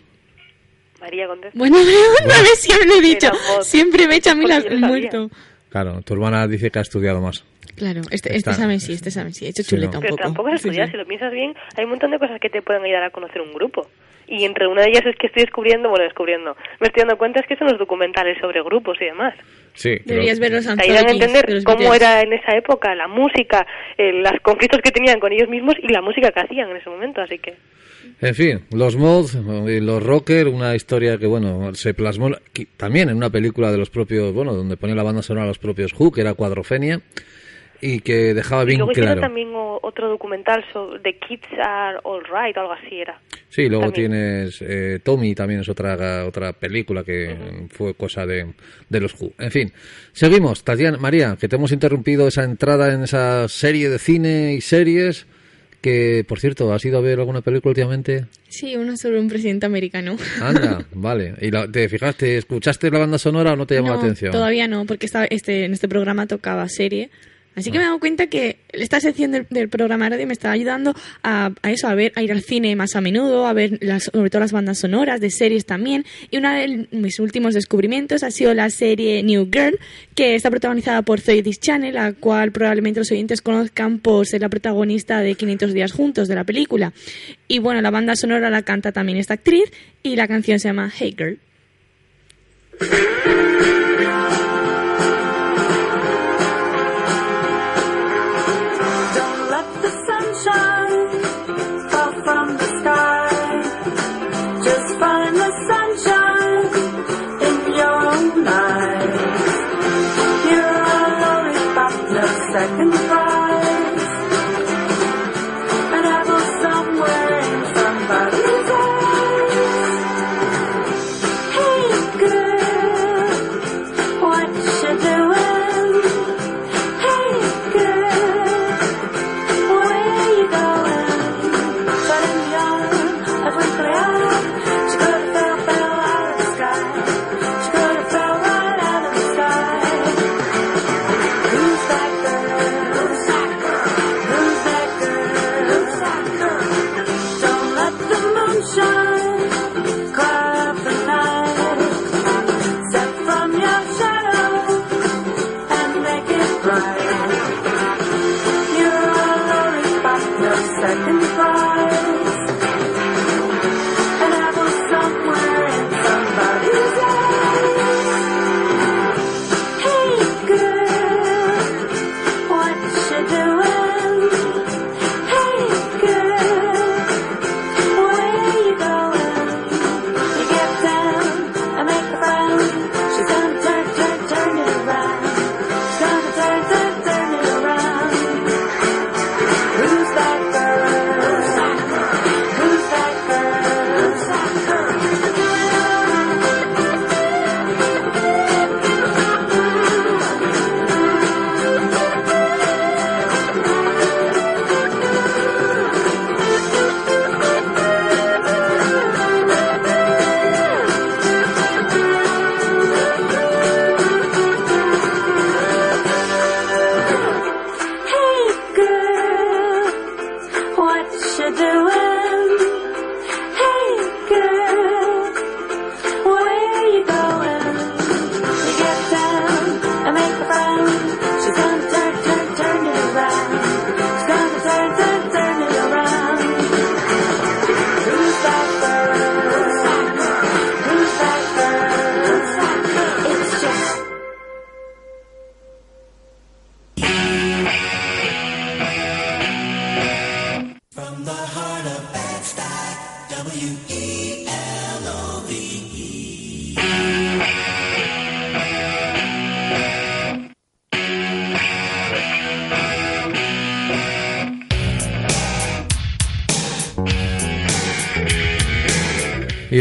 María. 1.00 1.28
Buena 1.54 1.76
pregunta, 1.78 2.42
ves, 2.42 2.58
siempre 2.58 2.88
lo 2.88 2.94
he 2.94 3.00
dicho. 3.02 3.30
Siempre 3.60 4.08
me 4.08 4.16
echa 4.16 4.32
a 4.32 4.34
mí 4.34 4.46
la- 4.48 4.56
el 4.56 4.80
muerto. 4.80 5.30
Claro, 5.68 6.00
tu 6.02 6.14
hermana 6.14 6.48
dice 6.48 6.72
que 6.72 6.80
ha 6.80 6.82
estudiado 6.82 7.20
más. 7.20 7.44
Claro, 7.76 8.00
este, 8.10 8.28
este 8.28 8.36
Está- 8.36 8.50
examen 8.52 8.80
sí, 8.80 8.92
este 8.92 9.08
examen 9.08 9.32
sí. 9.32 9.46
He 9.46 9.48
hecho 9.48 9.62
Sí, 9.62 9.70
chuleta 9.70 9.92
no. 9.94 9.98
un 9.98 10.02
Pero 10.02 10.16
poco. 10.16 10.22
tampoco 10.24 10.48
es 10.50 10.60
Sí, 10.60 10.68
estudiar, 10.68 10.86
sí. 10.88 10.92
si 10.92 10.98
lo 10.98 11.06
piensas 11.06 11.32
bien, 11.32 11.54
hay 11.76 11.84
un 11.84 11.90
montón 11.90 12.10
de 12.10 12.18
cosas 12.18 12.38
que 12.40 12.50
te 12.50 12.62
pueden 12.62 12.84
ayudar 12.84 13.04
a 13.04 13.10
conocer 13.10 13.40
un 13.40 13.52
grupo. 13.52 13.88
Y 14.28 14.44
entre 14.44 14.66
una 14.66 14.82
de 14.82 14.88
ellas 14.90 15.04
es 15.04 15.16
que 15.16 15.26
estoy 15.26 15.42
descubriendo, 15.42 15.88
bueno, 15.90 16.04
descubriendo, 16.04 16.56
me 16.80 16.86
estoy 16.86 17.00
dando 17.02 17.18
cuenta 17.18 17.40
es 17.40 17.46
que 17.46 17.56
son 17.56 17.66
los 17.68 17.78
documentales 17.78 18.38
sobre 18.40 18.62
grupos 18.62 18.96
y 19.00 19.06
demás. 19.06 19.34
Sí, 19.74 19.96
Deberías 20.06 20.38
ver 20.38 20.52
los 20.52 20.64
Te 20.64 20.82
ayudan 20.82 21.06
a 21.06 21.10
entender 21.10 21.62
cómo 21.64 21.92
era 21.94 22.20
en 22.20 22.32
esa 22.32 22.54
época 22.56 22.94
la 22.94 23.08
música, 23.08 23.66
eh, 23.98 24.12
los 24.12 24.32
conflictos 24.42 24.80
que 24.82 24.90
tenían 24.90 25.18
con 25.18 25.32
ellos 25.32 25.48
mismos 25.48 25.74
y 25.82 25.88
la 25.92 26.00
música 26.02 26.30
que 26.30 26.40
hacían 26.40 26.70
en 26.70 26.76
ese 26.76 26.88
momento, 26.88 27.20
así 27.20 27.38
que... 27.38 27.54
En 28.20 28.34
fin, 28.34 28.60
los 28.72 28.96
mods 28.96 29.34
y 29.68 29.80
los 29.80 30.02
rocker, 30.02 30.48
una 30.48 30.74
historia 30.76 31.18
que, 31.18 31.26
bueno, 31.26 31.74
se 31.74 31.92
plasmó 31.94 32.30
también 32.76 33.08
en 33.10 33.16
una 33.16 33.30
película 33.30 33.70
de 33.72 33.78
los 33.78 33.90
propios, 33.90 34.32
bueno, 34.32 34.54
donde 34.54 34.76
ponía 34.76 34.94
la 34.96 35.02
banda 35.02 35.22
sonora 35.22 35.44
a 35.44 35.48
los 35.48 35.58
propios 35.58 35.92
Who, 35.98 36.10
que 36.12 36.20
era 36.20 36.34
Cuadrofenia, 36.34 37.00
y 37.82 37.98
que 38.00 38.32
dejaba 38.32 38.62
Y 38.62 38.66
bien 38.66 38.78
luego 38.78 38.92
hicieron 38.92 39.12
claro. 39.14 39.20
también 39.26 39.48
o- 39.54 39.78
otro 39.82 40.08
documental 40.08 40.64
sobre 40.72 41.00
The 41.00 41.18
Kids 41.18 41.48
Are 41.62 41.98
Alright, 42.04 42.56
algo 42.56 42.72
así 42.72 43.00
era. 43.00 43.20
Sí, 43.50 43.68
luego 43.68 43.84
también. 43.90 44.10
tienes 44.12 44.62
eh, 44.62 45.00
Tommy, 45.04 45.34
también 45.34 45.60
es 45.60 45.68
otra 45.68 46.24
otra 46.24 46.52
película 46.54 47.04
que 47.04 47.36
fue 47.70 47.92
cosa 47.94 48.24
de, 48.24 48.46
de 48.88 49.00
los 49.00 49.20
Who. 49.20 49.32
En 49.38 49.50
fin, 49.50 49.72
seguimos. 50.12 50.64
Tatiana, 50.64 50.96
María, 50.96 51.36
que 51.38 51.48
te 51.48 51.56
hemos 51.56 51.72
interrumpido 51.72 52.26
esa 52.28 52.44
entrada 52.44 52.94
en 52.94 53.02
esa 53.02 53.48
serie 53.48 53.90
de 53.90 53.98
cine 53.98 54.54
y 54.54 54.60
series, 54.62 55.26
que, 55.82 56.24
por 56.26 56.38
cierto, 56.38 56.72
¿has 56.72 56.84
ido 56.84 56.98
a 56.98 57.00
ver 57.02 57.18
alguna 57.18 57.40
película 57.42 57.70
últimamente? 57.70 58.26
Sí, 58.48 58.76
uno 58.76 58.96
sobre 58.96 59.18
un 59.18 59.28
presidente 59.28 59.66
americano. 59.66 60.16
Anda, 60.40 60.86
vale. 60.94 61.34
¿Y 61.40 61.50
la- 61.50 61.66
te 61.66 61.88
fijaste, 61.88 62.38
escuchaste 62.38 62.90
la 62.90 63.00
banda 63.00 63.18
sonora 63.18 63.52
o 63.52 63.56
no 63.56 63.66
te 63.66 63.74
llamó 63.74 63.88
no, 63.88 63.94
la 63.96 64.00
atención? 64.00 64.30
Todavía 64.32 64.68
no, 64.68 64.86
porque 64.86 65.06
esta, 65.06 65.24
este, 65.24 65.64
en 65.64 65.72
este 65.72 65.88
programa 65.88 66.26
tocaba 66.28 66.68
serie. 66.68 67.10
Así 67.54 67.70
que 67.70 67.78
me 67.78 67.84
he 67.84 67.86
dado 67.86 68.00
cuenta 68.00 68.28
que 68.28 68.58
esta 68.72 68.98
sección 69.00 69.32
del, 69.32 69.46
del 69.50 69.68
programa 69.68 70.06
de 70.06 70.10
radio 70.10 70.26
me 70.26 70.32
está 70.32 70.50
ayudando 70.50 70.94
a, 71.22 71.52
a 71.60 71.70
eso, 71.70 71.86
a 71.86 71.94
ver, 71.94 72.12
a 72.16 72.22
ir 72.22 72.32
al 72.32 72.42
cine 72.42 72.74
más 72.76 72.96
a 72.96 73.00
menudo, 73.02 73.46
a 73.46 73.52
ver 73.52 73.78
las, 73.82 74.04
sobre 74.04 74.30
todo 74.30 74.40
las 74.40 74.52
bandas 74.52 74.78
sonoras 74.78 75.20
de 75.20 75.30
series 75.30 75.66
también. 75.66 76.06
Y 76.30 76.38
uno 76.38 76.50
de 76.50 76.88
mis 76.92 77.18
últimos 77.20 77.52
descubrimientos 77.54 78.22
ha 78.22 78.30
sido 78.30 78.54
la 78.54 78.70
serie 78.70 79.22
New 79.22 79.50
Girl, 79.52 79.78
que 80.14 80.34
está 80.34 80.50
protagonizada 80.50 81.02
por 81.02 81.20
Zoe 81.20 81.42
Channel, 81.42 81.94
la 81.94 82.12
cual 82.14 82.52
probablemente 82.52 83.00
los 83.00 83.10
oyentes 83.10 83.42
conozcan 83.42 83.98
por 83.98 84.26
ser 84.26 84.40
la 84.40 84.48
protagonista 84.48 85.20
de 85.20 85.34
500 85.34 85.74
días 85.74 85.92
juntos 85.92 86.28
de 86.28 86.34
la 86.34 86.44
película. 86.44 86.92
Y 87.48 87.58
bueno, 87.58 87.82
la 87.82 87.90
banda 87.90 88.16
sonora 88.16 88.48
la 88.48 88.62
canta 88.62 88.92
también 88.92 89.18
esta 89.18 89.34
actriz 89.34 89.70
y 90.02 90.16
la 90.16 90.26
canción 90.26 90.58
se 90.58 90.68
llama 90.68 90.90
Hey 90.94 91.14
Girl. 91.16 91.38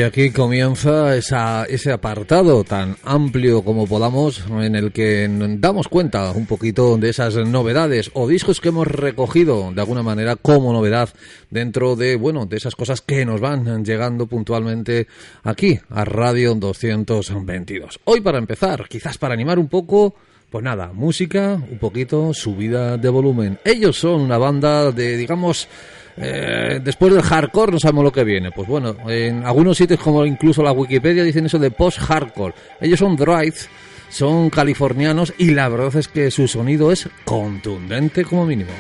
Y 0.02 0.04
aquí 0.04 0.32
comienza 0.32 1.16
esa, 1.16 1.64
ese 1.66 1.92
apartado 1.92 2.64
tan 2.64 2.98
amplio 3.04 3.64
como 3.64 3.86
podamos 3.86 4.44
en 4.50 4.76
el 4.76 4.92
que 4.92 5.30
damos 5.60 5.88
cuenta 5.90 6.32
un 6.32 6.48
poquito 6.48 6.98
de 6.98 7.10
esas 7.10 7.36
novedades 7.36 8.10
o 8.16 8.28
discos 8.28 8.60
que 8.60 8.70
hemos 8.70 8.88
recogido 8.88 9.72
de 9.72 9.80
alguna 9.80 10.02
manera 10.02 10.38
como 10.38 10.74
novedad 10.74 11.10
dentro 11.52 11.96
de, 11.96 12.16
bueno, 12.16 12.48
de 12.48 12.58
esas 12.58 12.76
cosas 12.76 13.02
que 13.02 13.28
nos 13.28 13.42
van 13.42 13.86
llegando 13.86 14.26
puntualmente 14.26 15.06
aquí 15.44 15.80
a 15.92 16.04
Radio 16.04 16.56
222. 16.56 18.00
Hoy 18.06 18.22
para 18.22 18.40
empezar, 18.40 18.88
quizás 18.90 19.20
para 19.20 19.36
animar 19.36 19.60
un 19.60 19.68
poco, 19.68 20.16
Pues 20.50 20.66
nada, 20.66 20.92
música, 20.94 21.62
un 21.72 21.78
poquito 21.78 22.34
subida 22.34 22.98
de 22.98 23.08
volumen. 23.08 23.60
Ellos 23.64 23.98
son 23.98 24.20
una 24.20 24.38
banda 24.38 24.92
de, 24.92 25.16
digamos, 25.16 25.70
eh, 26.18 26.80
después 26.84 27.14
del 27.14 27.24
hardcore 27.24 27.74
no 27.74 27.80
sabemos 27.80 28.04
lo 28.04 28.12
que 28.12 28.24
viene. 28.24 28.52
Pues 28.52 28.68
bueno, 28.68 28.96
en 29.10 29.46
algunos 29.46 29.78
sitios 29.78 30.00
como 30.00 30.26
incluso 30.26 30.64
la 30.64 30.72
Wikipedia 30.72 31.24
dicen 31.24 31.46
eso 31.46 31.60
de 31.60 31.72
post-hardcore. 31.72 32.54
Ellos 32.80 33.00
son 33.00 33.16
Drive, 33.16 33.56
son 34.10 34.50
californianos 34.50 35.34
y 35.38 35.52
la 35.52 35.70
verdad 35.70 35.96
es 35.96 36.08
que 36.08 36.32
su 36.32 36.48
sonido 36.48 36.92
es 36.92 37.10
contundente 37.26 38.24
como 38.24 38.46
mínimo. 38.46 38.72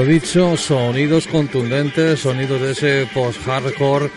Lo 0.00 0.06
dicho, 0.06 0.56
sonidos 0.56 1.26
contundentes, 1.26 2.20
sonidos 2.20 2.60
de 2.62 2.70
ese 2.72 3.06
post-hardcore 3.12 4.08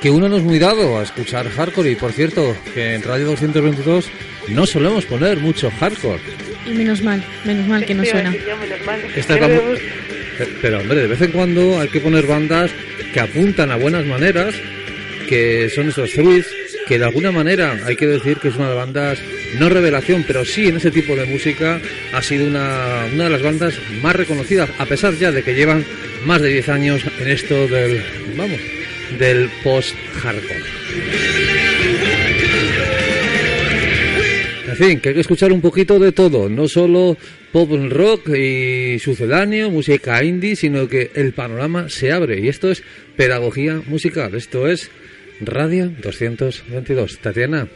que 0.00 0.10
uno 0.10 0.28
no 0.28 0.36
es 0.36 0.42
muy 0.42 0.58
dado 0.58 0.98
a 0.98 1.02
escuchar 1.04 1.48
hardcore 1.48 1.92
y 1.92 1.94
por 1.96 2.10
cierto 2.12 2.56
que 2.74 2.94
en 2.94 3.02
Radio 3.02 3.26
222 3.26 4.06
no 4.48 4.66
solemos 4.66 5.04
poner 5.04 5.38
mucho 5.38 5.70
hardcore. 5.78 6.20
Y 6.66 6.70
menos 6.70 7.02
mal, 7.02 7.22
menos 7.44 7.66
mal 7.68 7.84
que 7.86 7.94
no 7.94 8.04
suena. 8.04 8.34
Esta 9.14 9.34
Pero 9.34 9.48
vamos- 9.48 9.78
hemos- 9.78 10.48
Pero 10.60 10.78
hombre, 10.80 11.00
de 11.02 11.06
vez 11.06 11.20
en 11.22 11.30
cuando 11.32 11.80
hay 11.80 11.88
que 11.88 12.00
poner 12.00 12.26
bandas 12.26 12.70
que 13.12 13.20
apuntan 13.20 13.70
a 13.70 13.76
buenas 13.76 14.04
maneras, 14.06 14.54
que 15.28 15.68
son 15.72 15.88
esos 15.88 16.10
threes, 16.12 16.46
que 16.88 16.98
de 16.98 17.04
alguna 17.04 17.30
manera 17.30 17.78
hay 17.84 17.96
que 17.96 18.06
decir 18.06 18.38
que 18.38 18.48
es 18.48 18.56
una 18.56 18.70
de 18.70 18.74
las 18.74 18.86
bandas, 18.86 19.18
no 19.58 19.68
revelación, 19.68 20.24
pero 20.26 20.44
sí 20.46 20.68
en 20.68 20.78
ese 20.78 20.90
tipo 20.90 21.14
de 21.14 21.26
música 21.26 21.80
ha 22.14 22.22
sido 22.22 22.46
una, 22.46 23.04
una 23.12 23.24
de 23.24 23.30
las 23.30 23.42
bandas 23.42 23.74
más 24.02 24.16
reconocidas, 24.16 24.70
a 24.78 24.86
pesar 24.86 25.14
ya 25.14 25.30
de 25.30 25.42
que 25.42 25.54
llevan 25.54 25.84
más 26.24 26.40
de 26.40 26.48
10 26.48 26.68
años 26.70 27.02
en 27.20 27.28
esto 27.28 27.68
del, 27.68 28.02
vamos, 28.36 28.58
del 29.18 29.50
post-hardcore. 29.62 30.64
En 34.68 34.76
fin, 34.76 35.00
que 35.00 35.10
hay 35.10 35.14
que 35.14 35.20
escuchar 35.20 35.52
un 35.52 35.60
poquito 35.60 35.98
de 35.98 36.12
todo, 36.12 36.48
no 36.48 36.68
solo 36.68 37.18
pop 37.52 37.70
rock 37.90 38.30
y 38.30 38.98
sucedáneo, 38.98 39.70
música 39.70 40.24
indie, 40.24 40.56
sino 40.56 40.88
que 40.88 41.10
el 41.14 41.32
panorama 41.32 41.90
se 41.90 42.12
abre 42.12 42.40
y 42.40 42.48
esto 42.48 42.70
es 42.70 42.82
pedagogía 43.16 43.82
musical, 43.86 44.34
esto 44.34 44.68
es 44.68 44.90
Radio 45.40 45.88
222. 46.02 47.18
Tatiana, 47.20 47.66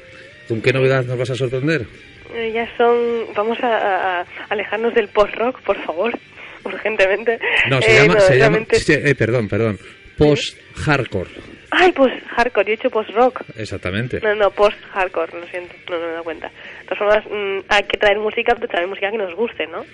¿con 0.49 0.61
qué 0.61 0.73
novedad 0.73 1.05
nos 1.05 1.19
vas 1.19 1.31
a 1.31 1.35
sorprender? 1.35 1.87
Eh, 2.35 2.51
ya 2.55 2.69
son. 2.77 2.97
Vamos 3.35 3.59
a, 3.61 4.21
a- 4.21 4.27
alejarnos 4.49 4.95
del 4.95 5.09
post-rock, 5.09 5.61
por 5.63 5.77
favor, 5.85 6.13
urgentemente. 6.65 7.39
No, 7.69 7.81
se 7.83 7.91
Eh, 7.91 8.03
llama, 8.03 8.15
no, 8.15 8.21
se 8.21 8.35
realmente- 8.35 8.77
eh, 9.11 9.15
perdón, 9.15 9.49
perdón, 9.49 9.79
post-hardcore, 10.19 11.31
Ay, 11.75 11.91
pues 11.93 12.13
hardcore, 12.37 12.67
yo 12.67 12.73
he 12.73 12.75
hecho 12.75 12.91
post-rock. 12.91 13.41
exactamente. 13.57 14.21
No, 14.23 14.35
no, 14.35 14.51
post-hardcore, 14.51 15.41
lo 15.41 15.47
siento, 15.49 15.75
no, 15.89 15.97
no 15.99 16.01
me 16.03 16.09
he 16.09 16.13
dado 16.13 16.25
cuenta. 16.25 16.49
De 16.49 16.85
todas 16.85 16.99
formas, 16.99 17.25
mm, 17.31 17.65
hay 17.69 17.83
que 17.85 17.97
traer 17.99 18.19
música, 18.19 18.55
pero 18.55 18.69
traer 18.69 18.87
música 18.89 19.11
que 19.11 19.19
nos 19.19 19.35
guste, 19.35 19.67
¿no? 19.69 19.85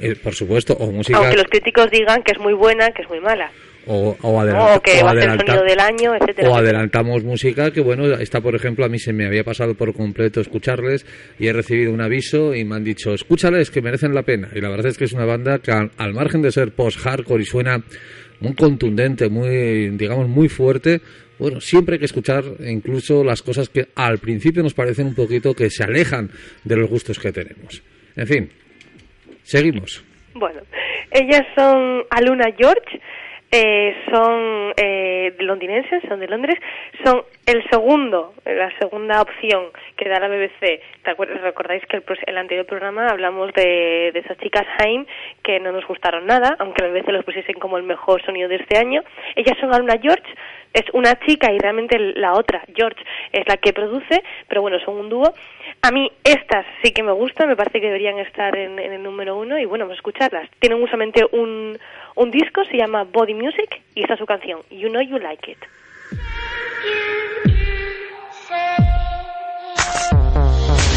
Eh, 0.00 0.14
por 0.22 0.34
supuesto, 0.34 0.74
o 0.74 0.90
música, 0.90 1.18
Aunque 1.18 1.36
los 1.36 1.46
críticos 1.46 1.90
digan 1.90 2.22
que 2.22 2.32
es 2.32 2.38
muy 2.38 2.52
buena, 2.54 2.90
que 2.90 3.02
es 3.02 3.08
muy 3.08 3.20
mala. 3.20 3.50
O, 3.86 4.16
o 4.22 4.40
adelanta- 4.40 4.76
O 4.76 4.80
que 4.80 5.00
o 5.02 5.04
va 5.04 5.10
a 5.10 5.14
ser 5.14 5.22
el 5.24 5.28
adelanta- 5.30 5.46
sonido 5.46 5.64
del 5.64 5.80
año, 5.80 6.14
etcétera. 6.14 6.48
O 6.48 6.52
etcétera. 6.52 6.58
adelantamos 6.58 7.24
música 7.24 7.70
que, 7.72 7.80
bueno, 7.80 8.04
esta, 8.14 8.40
por 8.40 8.54
ejemplo, 8.54 8.84
a 8.84 8.88
mí 8.88 8.98
se 8.98 9.12
me 9.12 9.26
había 9.26 9.44
pasado 9.44 9.74
por 9.74 9.92
completo 9.94 10.40
escucharles 10.40 11.06
y 11.38 11.46
he 11.48 11.52
recibido 11.52 11.92
un 11.92 12.00
aviso 12.00 12.54
y 12.54 12.64
me 12.64 12.76
han 12.76 12.84
dicho, 12.84 13.12
escúchales, 13.14 13.70
que 13.70 13.82
merecen 13.82 14.14
la 14.14 14.22
pena. 14.22 14.48
Y 14.54 14.60
la 14.60 14.68
verdad 14.68 14.86
es 14.86 14.98
que 14.98 15.04
es 15.04 15.12
una 15.12 15.24
banda 15.24 15.58
que, 15.58 15.72
al, 15.72 15.90
al 15.96 16.12
margen 16.14 16.42
de 16.42 16.52
ser 16.52 16.72
post-hardcore 16.72 17.42
y 17.42 17.46
suena 17.46 17.82
muy 18.40 18.54
contundente, 18.54 19.28
muy, 19.28 19.90
digamos, 19.90 20.28
muy 20.28 20.48
fuerte, 20.48 21.00
bueno, 21.38 21.60
siempre 21.60 21.94
hay 21.94 21.98
que 21.98 22.04
escuchar 22.06 22.44
incluso 22.66 23.24
las 23.24 23.42
cosas 23.42 23.68
que 23.68 23.88
al 23.96 24.18
principio 24.18 24.62
nos 24.62 24.74
parecen 24.74 25.06
un 25.08 25.14
poquito 25.14 25.54
que 25.54 25.70
se 25.70 25.82
alejan 25.82 26.30
de 26.62 26.76
los 26.76 26.88
gustos 26.88 27.18
que 27.18 27.32
tenemos. 27.32 27.82
En 28.16 28.26
fin, 28.26 28.50
seguimos. 29.42 30.04
Bueno, 30.34 30.60
ellas 31.10 31.42
son 31.56 32.02
Aluna 32.10 32.46
George, 32.56 33.00
eh, 33.54 33.94
son 34.10 34.72
eh, 34.78 35.36
londinenses, 35.40 36.02
son 36.08 36.20
de 36.20 36.26
Londres, 36.26 36.58
son 37.04 37.22
el 37.44 37.62
segundo, 37.68 38.32
la 38.46 38.70
segunda 38.78 39.20
opción 39.20 39.66
que 39.94 40.08
da 40.08 40.18
la 40.18 40.28
BBC. 40.28 40.80
¿Te 41.04 41.10
acuerdas? 41.10 41.42
Recordáis 41.42 41.84
que 41.84 41.98
el, 41.98 42.04
el 42.26 42.38
anterior 42.38 42.64
programa 42.64 43.08
hablamos 43.08 43.52
de, 43.52 44.10
de 44.14 44.20
esas 44.20 44.38
chicas 44.38 44.66
Haim 44.78 45.04
que 45.42 45.60
no 45.60 45.70
nos 45.70 45.86
gustaron 45.86 46.24
nada, 46.26 46.56
aunque 46.60 46.82
la 46.82 46.88
BBC 46.88 47.08
los 47.08 47.26
pusiesen 47.26 47.56
como 47.58 47.76
el 47.76 47.82
mejor 47.82 48.24
sonido 48.24 48.48
de 48.48 48.56
este 48.56 48.78
año. 48.78 49.02
Ellas 49.36 49.58
son 49.60 49.74
Aluna 49.74 49.98
George, 50.00 50.24
es 50.72 50.84
una 50.94 51.18
chica 51.26 51.52
y 51.52 51.58
realmente 51.58 51.98
la 51.98 52.32
otra, 52.32 52.64
George, 52.74 53.04
es 53.32 53.46
la 53.46 53.58
que 53.58 53.74
produce, 53.74 54.22
pero 54.48 54.62
bueno, 54.62 54.78
son 54.80 54.96
un 54.96 55.10
dúo. 55.10 55.34
A 55.82 55.90
mí 55.90 56.10
estas 56.24 56.64
sí 56.82 56.92
que 56.92 57.02
me 57.02 57.12
gustan, 57.12 57.48
me 57.48 57.56
parece 57.56 57.80
que 57.80 57.86
deberían 57.88 58.18
estar 58.18 58.56
en, 58.56 58.78
en 58.78 58.92
el 58.92 59.02
número 59.02 59.36
uno 59.36 59.58
y 59.58 59.66
bueno, 59.66 59.84
vamos 59.84 59.96
a 59.96 59.98
escucharlas. 59.98 60.48
Tienen 60.58 60.80
justamente 60.80 61.26
un, 61.32 61.78
un 62.16 62.30
disco, 62.30 62.64
se 62.64 62.76
llama 62.76 63.04
Body 63.04 63.34
Music 63.34 63.82
y 63.94 64.02
esta 64.02 64.14
es 64.14 64.20
su 64.20 64.26
canción, 64.26 64.60
You 64.70 64.88
Know 64.88 65.02
You 65.02 65.18
Like 65.18 65.50
It. 65.50 65.58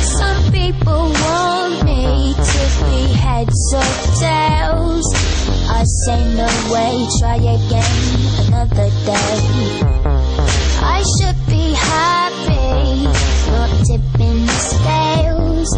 Say 0.01 0.51
people 0.51 1.11
want 1.25 1.83
me 1.83 2.33
to 2.33 2.61
be 2.85 3.13
heads 3.13 3.73
or 3.73 3.83
tails. 4.19 5.05
I 5.69 5.83
say 6.05 6.23
no 6.35 6.47
way, 6.71 7.07
try 7.19 7.35
again 7.35 7.95
another 8.47 8.89
day. 9.05 9.95
I 10.81 11.03
should 11.17 11.39
be 11.47 11.73
happy, 11.73 13.03
not 13.51 13.69
tipping 13.85 14.45
the 14.45 14.59
scales. 14.71 15.69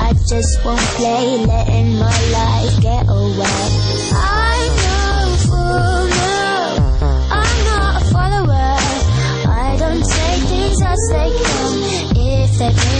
I 0.00 0.12
just 0.28 0.64
won't 0.64 0.80
play, 0.96 1.46
letting 1.46 1.98
my 1.98 2.18
life 2.32 2.80
get 2.80 3.04
away. 3.08 3.87
forsake 11.08 11.42
come, 11.44 11.82
if 12.16 12.58
they 12.58 12.97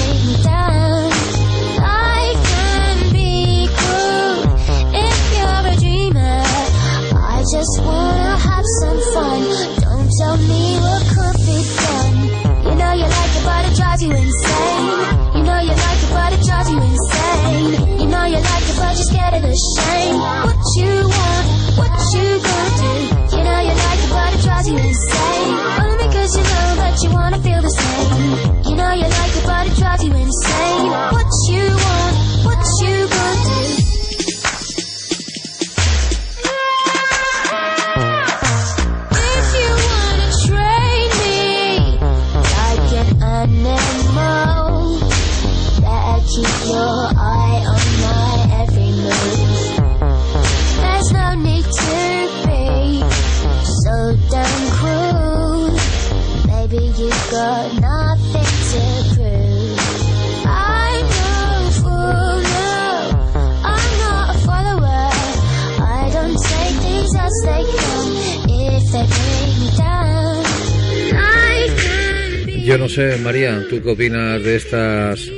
sé, 72.98 73.16
María, 73.18 73.62
¿tú 73.70 73.82
qué 73.82 73.90
opinas 73.90 74.42
de 74.42 74.56
estas... 74.56 75.30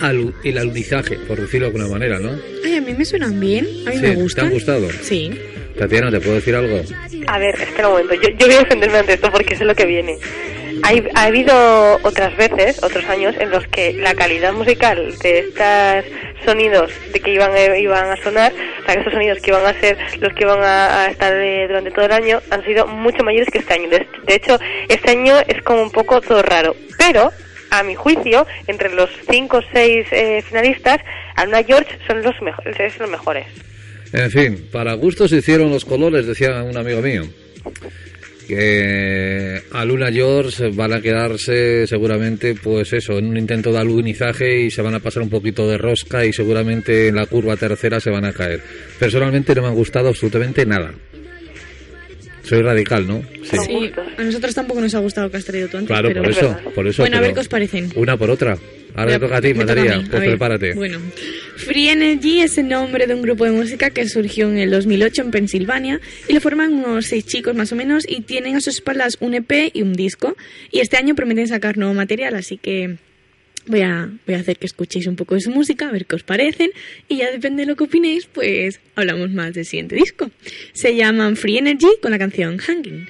Alu 0.00 0.30
el 0.44 0.58
alunizaje, 0.58 1.16
por 1.26 1.40
decirlo 1.40 1.70
de 1.70 1.72
alguna 1.78 1.88
manera, 1.90 2.18
¿no? 2.18 2.38
Ay, 2.62 2.74
a 2.76 2.80
mí 2.82 2.92
me 2.92 3.02
suenan 3.04 3.40
bien, 3.40 3.64
a 3.86 3.90
mí 3.90 3.96
Sí, 3.96 4.02
me 4.02 4.08
¿te 4.10 4.14
gustan. 4.16 4.44
han 4.46 4.50
gustado? 4.52 4.88
Sí. 5.02 5.30
Tatiana, 5.78 6.10
¿te 6.10 6.20
puedo 6.20 6.34
decir 6.34 6.54
algo? 6.54 6.82
A 7.28 7.38
ver, 7.38 7.54
espera 7.58 7.88
un 7.88 7.94
momento. 7.94 8.14
Yo, 8.14 8.28
yo 8.38 8.46
voy 8.46 8.56
a 8.56 8.58
defenderme 8.58 8.98
ante 8.98 9.14
esto 9.14 9.30
porque 9.32 9.56
sé 9.56 9.64
lo 9.64 9.74
que 9.74 9.86
viene. 9.86 10.18
Ha 10.82 11.24
habido 11.24 11.98
otras 12.02 12.36
veces, 12.36 12.82
otros 12.82 13.04
años, 13.06 13.34
en 13.38 13.50
los 13.50 13.66
que 13.68 13.92
la 13.94 14.14
calidad 14.14 14.52
musical 14.52 15.14
de 15.22 15.38
estos 15.40 16.04
sonidos 16.44 16.90
de 17.12 17.20
que 17.20 17.32
iban, 17.32 17.52
a- 17.52 17.78
iban 17.78 18.10
a 18.10 18.16
sonar, 18.22 18.52
o 18.52 18.84
sea, 18.86 18.94
estos 18.94 19.12
sonidos 19.12 19.38
que 19.40 19.50
iban 19.50 19.66
a 19.66 19.78
ser 19.80 19.96
los 20.20 20.32
que 20.34 20.44
iban 20.44 20.60
a, 20.62 21.06
estar 21.10 21.34
de- 21.34 21.66
durante 21.66 21.90
todo 21.90 22.04
el 22.06 22.12
año, 22.12 22.40
han 22.50 22.64
sido 22.64 22.86
mucho 22.86 23.22
mayores 23.24 23.48
que 23.50 23.58
este 23.58 23.74
año. 23.74 23.88
De, 23.88 24.06
hecho, 24.34 24.58
este 24.88 25.10
año 25.10 25.34
es 25.46 25.62
como 25.62 25.82
un 25.82 25.90
poco 25.90 26.20
todo 26.20 26.42
raro. 26.42 26.76
Pero, 26.98 27.32
a 27.70 27.82
mi 27.82 27.94
juicio, 27.94 28.46
entre 28.66 28.90
los 28.94 29.10
cinco 29.28 29.58
o 29.58 29.62
seis 29.72 30.06
eh, 30.12 30.42
finalistas, 30.46 30.98
Aluna 31.34 31.62
George 31.64 31.98
son 32.06 32.22
los, 32.22 32.34
es 32.78 32.98
los 32.98 33.10
mejores. 33.10 33.46
En 34.12 34.30
fin, 34.30 34.68
para 34.70 34.94
gustos 34.94 35.32
hicieron 35.32 35.70
los 35.70 35.84
colores, 35.84 36.26
decía 36.26 36.62
un 36.62 36.76
amigo 36.76 37.00
mío. 37.02 37.24
Que 38.46 39.60
a 39.72 39.84
Luna 39.84 40.10
George 40.12 40.70
van 40.70 40.92
a 40.92 41.00
quedarse 41.00 41.86
seguramente, 41.86 42.54
pues 42.54 42.92
eso, 42.92 43.18
en 43.18 43.26
un 43.26 43.36
intento 43.36 43.72
de 43.72 43.78
alunizaje 43.78 44.60
y 44.62 44.70
se 44.70 44.82
van 44.82 44.94
a 44.94 45.00
pasar 45.00 45.22
un 45.22 45.30
poquito 45.30 45.68
de 45.68 45.78
rosca 45.78 46.24
y 46.24 46.32
seguramente 46.32 47.08
en 47.08 47.16
la 47.16 47.26
curva 47.26 47.56
tercera 47.56 47.98
se 48.00 48.10
van 48.10 48.24
a 48.24 48.32
caer. 48.32 48.60
Personalmente 48.98 49.54
no 49.54 49.62
me 49.62 49.68
han 49.68 49.74
gustado 49.74 50.08
absolutamente 50.08 50.64
nada. 50.64 50.92
Soy 52.44 52.62
radical, 52.62 53.06
¿no? 53.08 53.22
Sí. 53.42 53.56
Sí, 53.66 53.92
a 54.16 54.22
nosotros 54.22 54.54
tampoco 54.54 54.80
nos 54.80 54.94
ha 54.94 55.00
gustado 55.00 55.28
que 55.28 55.36
has 55.38 55.44
traído 55.44 55.66
tú 55.68 55.78
antes. 55.78 55.88
Claro, 55.88 56.08
pero... 56.10 56.22
por 56.22 56.30
eso, 56.30 56.56
por 56.76 56.86
eso. 56.86 57.02
Bueno, 57.02 57.16
a 57.16 57.20
ver 57.20 57.34
qué 57.34 57.40
os 57.40 57.48
parecen. 57.48 57.90
Una 57.96 58.16
por 58.16 58.30
otra. 58.30 58.56
Ahora 58.94 59.12
te 59.12 59.18
Me- 59.18 59.26
toca 59.26 59.36
a 59.36 59.40
ti, 59.40 59.48
me 59.48 59.60
toca 59.64 59.72
a 59.72 59.74
Mataría. 59.76 59.98
mí. 59.98 60.04
A 60.06 60.10
Pues 60.10 60.22
prepárate. 60.22 60.74
Bueno, 60.74 60.98
Free 61.56 61.88
Energy 61.88 62.40
es 62.40 62.58
el 62.58 62.68
nombre 62.68 63.06
de 63.06 63.14
un 63.14 63.22
grupo 63.22 63.44
de 63.44 63.50
música 63.50 63.90
que 63.90 64.06
surgió 64.08 64.48
en 64.48 64.58
el 64.58 64.70
2008 64.70 65.22
en 65.22 65.30
Pensilvania 65.30 66.00
y 66.28 66.34
lo 66.34 66.40
forman 66.40 66.74
unos 66.74 67.06
seis 67.06 67.24
chicos 67.24 67.54
más 67.54 67.72
o 67.72 67.76
menos 67.76 68.04
y 68.06 68.20
tienen 68.20 68.56
a 68.56 68.60
sus 68.60 68.74
espaldas 68.74 69.16
un 69.20 69.34
EP 69.34 69.70
y 69.72 69.82
un 69.82 69.94
disco. 69.94 70.36
Y 70.70 70.80
este 70.80 70.96
año 70.96 71.14
prometen 71.14 71.48
sacar 71.48 71.78
nuevo 71.78 71.94
material, 71.94 72.34
así 72.34 72.58
que 72.58 72.98
voy 73.66 73.80
a, 73.80 74.10
voy 74.26 74.34
a 74.34 74.38
hacer 74.38 74.58
que 74.58 74.66
escuchéis 74.66 75.06
un 75.06 75.16
poco 75.16 75.34
de 75.34 75.40
su 75.40 75.50
música, 75.50 75.88
a 75.88 75.92
ver 75.92 76.06
qué 76.06 76.16
os 76.16 76.22
parecen 76.22 76.70
y 77.08 77.18
ya 77.18 77.30
depende 77.30 77.62
de 77.62 77.66
lo 77.66 77.76
que 77.76 77.84
opinéis, 77.84 78.26
pues 78.26 78.80
hablamos 78.94 79.30
más 79.30 79.54
del 79.54 79.64
siguiente 79.64 79.96
disco. 79.96 80.30
Se 80.74 80.94
llaman 80.94 81.36
Free 81.36 81.58
Energy 81.58 81.88
con 82.02 82.10
la 82.10 82.18
canción 82.18 82.58
Hanging. 82.58 83.08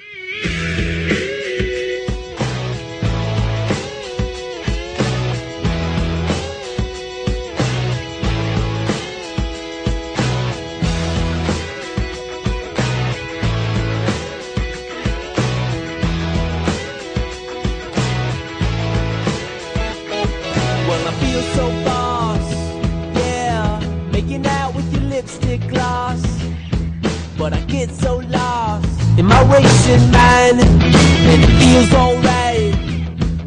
But 27.37 27.53
I 27.53 27.61
get 27.61 27.91
so 27.91 28.17
lost 28.17 28.87
in 29.19 29.27
my 29.27 29.41
racing 29.53 30.11
mind, 30.11 30.59
and 30.59 31.43
it 31.43 31.51
feels 31.59 31.93
alright, 31.93 32.73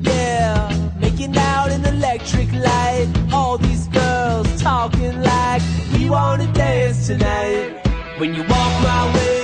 yeah, 0.06 0.90
making 1.00 1.36
out 1.36 1.72
in 1.72 1.84
electric 1.84 2.52
light. 2.52 3.08
All 3.32 3.58
these 3.58 3.88
girls 3.88 4.46
talking 4.62 5.20
like 5.20 5.62
we 5.92 6.08
wanna 6.08 6.46
dance 6.52 7.08
tonight. 7.08 7.82
When 8.18 8.32
you 8.32 8.42
walk 8.42 8.72
my 8.82 9.12
way, 9.16 9.39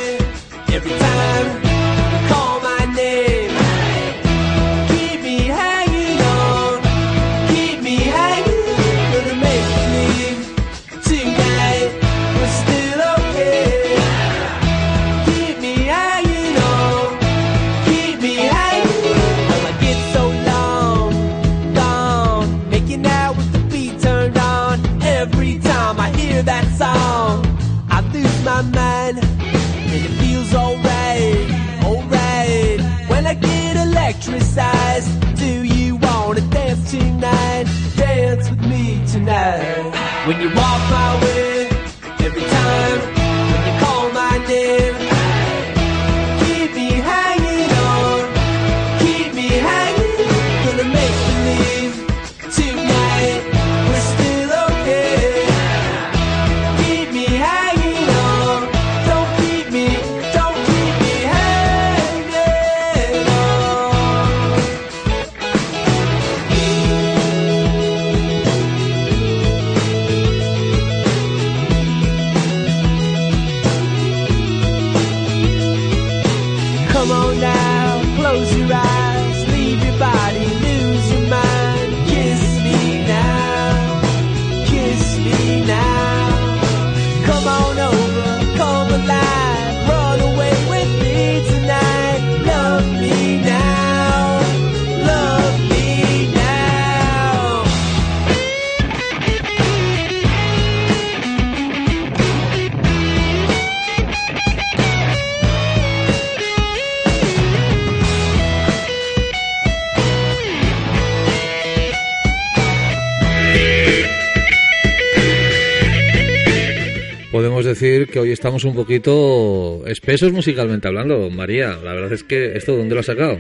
que 118.17 118.21
hoy 118.21 118.33
estamos 118.33 118.65
un 118.65 118.75
poquito 118.75 119.85
espesos 119.87 120.33
musicalmente 120.33 120.89
hablando. 120.89 121.29
María, 121.29 121.77
la 121.85 121.93
verdad 121.93 122.15
es 122.15 122.23
que 122.25 122.57
esto, 122.57 122.75
¿dónde 122.75 122.95
lo 122.95 123.01
has 123.01 123.07
sacado? 123.07 123.39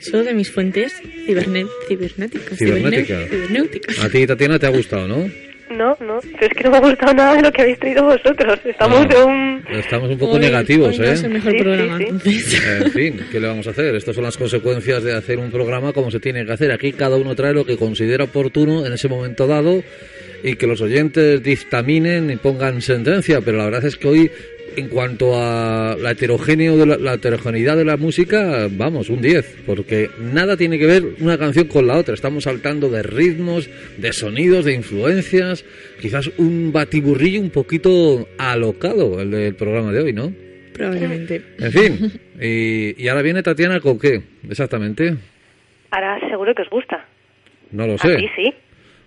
Eso 0.00 0.22
de 0.22 0.34
mis 0.34 0.52
fuentes 0.52 0.92
cibernéticas. 1.26 2.56
Cibernética. 2.56 3.18
A 4.04 4.08
ti, 4.08 4.24
Tatiana, 4.24 4.56
te 4.60 4.66
ha 4.66 4.68
gustado, 4.68 5.08
¿no? 5.08 5.28
No, 5.70 5.96
no, 6.00 6.20
pero 6.22 6.46
es 6.46 6.52
que 6.56 6.62
no 6.62 6.70
me 6.70 6.76
ha 6.76 6.80
gustado 6.80 7.12
nada 7.12 7.34
de 7.34 7.42
lo 7.42 7.50
que 7.50 7.62
habéis 7.62 7.78
traído 7.80 8.04
vosotros. 8.04 8.60
Estamos 8.64 9.00
Ah, 9.00 9.08
de 9.08 9.24
un... 9.24 9.64
Estamos 9.80 10.10
un 10.10 10.18
poco 10.18 10.34
Hoy- 10.34 10.40
negativos, 10.42 10.90
hoy 10.90 10.98
no 10.98 11.04
es 11.12 11.24
el 11.24 11.26
¿eh? 11.32 11.34
mejor 11.34 11.50
Sí, 11.52 11.58
sí, 11.58 11.64
programa, 11.64 11.98
sí. 11.98 12.04
entonces. 12.08 12.62
En 12.80 12.90
fin, 12.92 13.20
¿qué 13.32 13.40
le 13.40 13.48
vamos 13.48 13.66
a 13.66 13.70
hacer? 13.70 13.96
Estas 13.96 14.14
son 14.14 14.22
las 14.22 14.36
consecuencias 14.36 15.02
de 15.02 15.12
hacer 15.12 15.38
un 15.40 15.50
programa 15.50 15.92
como 15.92 16.12
se 16.12 16.20
tiene 16.20 16.46
que 16.46 16.52
hacer. 16.52 16.70
Aquí 16.70 16.92
cada 16.92 17.16
uno 17.16 17.34
trae 17.34 17.52
lo 17.52 17.66
que 17.66 17.76
considera 17.76 18.22
oportuno 18.24 18.86
en 18.86 18.92
ese 18.92 19.08
momento 19.08 19.48
dado 19.48 19.82
y 20.42 20.56
que 20.56 20.66
los 20.66 20.80
oyentes 20.80 21.42
dictaminen 21.42 22.30
y 22.30 22.36
pongan 22.36 22.80
sentencia. 22.82 23.40
Pero 23.40 23.58
la 23.58 23.64
verdad 23.66 23.84
es 23.86 23.96
que 23.96 24.08
hoy, 24.08 24.30
en 24.76 24.88
cuanto 24.88 25.32
a 25.34 25.96
la, 26.00 26.12
heterogéneo 26.12 26.76
de 26.76 26.86
la, 26.86 26.96
la 26.96 27.14
heterogeneidad 27.14 27.76
de 27.76 27.84
la 27.84 27.96
música, 27.96 28.68
vamos, 28.70 29.08
un 29.10 29.20
10. 29.20 29.62
Porque 29.66 30.10
nada 30.20 30.56
tiene 30.56 30.78
que 30.78 30.86
ver 30.86 31.02
una 31.20 31.36
canción 31.38 31.66
con 31.66 31.86
la 31.86 31.96
otra. 31.96 32.14
Estamos 32.14 32.44
saltando 32.44 32.88
de 32.88 33.02
ritmos, 33.02 33.68
de 33.96 34.12
sonidos, 34.12 34.64
de 34.64 34.74
influencias. 34.74 35.64
Quizás 36.00 36.30
un 36.38 36.72
batiburrillo 36.72 37.40
un 37.40 37.50
poquito 37.50 38.28
alocado 38.38 39.20
el 39.20 39.30
del 39.30 39.54
programa 39.54 39.92
de 39.92 40.00
hoy, 40.00 40.12
¿no? 40.12 40.32
Probablemente. 40.74 41.42
En 41.58 41.72
fin, 41.72 42.12
y, 42.40 43.02
y 43.02 43.08
ahora 43.08 43.22
viene 43.22 43.42
Tatiana 43.42 43.80
con 43.80 43.98
qué, 43.98 44.22
exactamente. 44.48 45.16
Ahora 45.90 46.20
seguro 46.30 46.54
que 46.54 46.62
os 46.62 46.70
gusta. 46.70 47.04
No 47.72 47.84
lo 47.88 47.94
A 47.94 47.98
sé. 47.98 48.16
sí. 48.36 48.54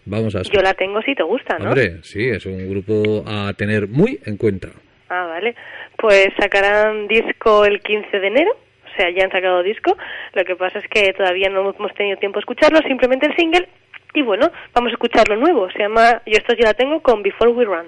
Vamos 0.05 0.35
a 0.35 0.41
Yo 0.43 0.61
la 0.61 0.73
tengo 0.73 1.01
si 1.01 1.15
te 1.15 1.23
gusta, 1.23 1.57
¿no? 1.59 1.69
Hombre, 1.69 2.03
sí, 2.03 2.27
es 2.27 2.45
un 2.45 2.69
grupo 2.69 3.23
a 3.27 3.53
tener 3.53 3.87
muy 3.87 4.19
en 4.25 4.37
cuenta. 4.37 4.69
Ah, 5.09 5.25
vale. 5.27 5.55
Pues 5.97 6.29
sacarán 6.39 7.07
disco 7.07 7.65
el 7.65 7.81
15 7.81 8.19
de 8.19 8.27
enero. 8.27 8.51
O 8.51 8.95
sea, 8.95 9.09
ya 9.09 9.23
han 9.23 9.31
sacado 9.31 9.63
disco. 9.63 9.95
Lo 10.33 10.43
que 10.43 10.55
pasa 10.55 10.79
es 10.79 10.87
que 10.87 11.13
todavía 11.13 11.49
no 11.49 11.69
hemos 11.69 11.93
tenido 11.93 12.17
tiempo 12.17 12.39
de 12.39 12.41
escucharlo, 12.41 12.79
simplemente 12.87 13.27
el 13.27 13.35
single. 13.35 13.67
Y 14.13 14.21
bueno, 14.21 14.51
vamos 14.73 14.89
a 14.89 14.93
escuchar 14.93 15.27
lo 15.29 15.37
nuevo. 15.37 15.69
Se 15.71 15.79
llama, 15.79 16.21
yo 16.25 16.37
esto 16.37 16.53
ya 16.55 16.65
la 16.65 16.73
tengo 16.73 17.01
con 17.01 17.23
Before 17.23 17.51
We 17.51 17.65
Run. 17.65 17.85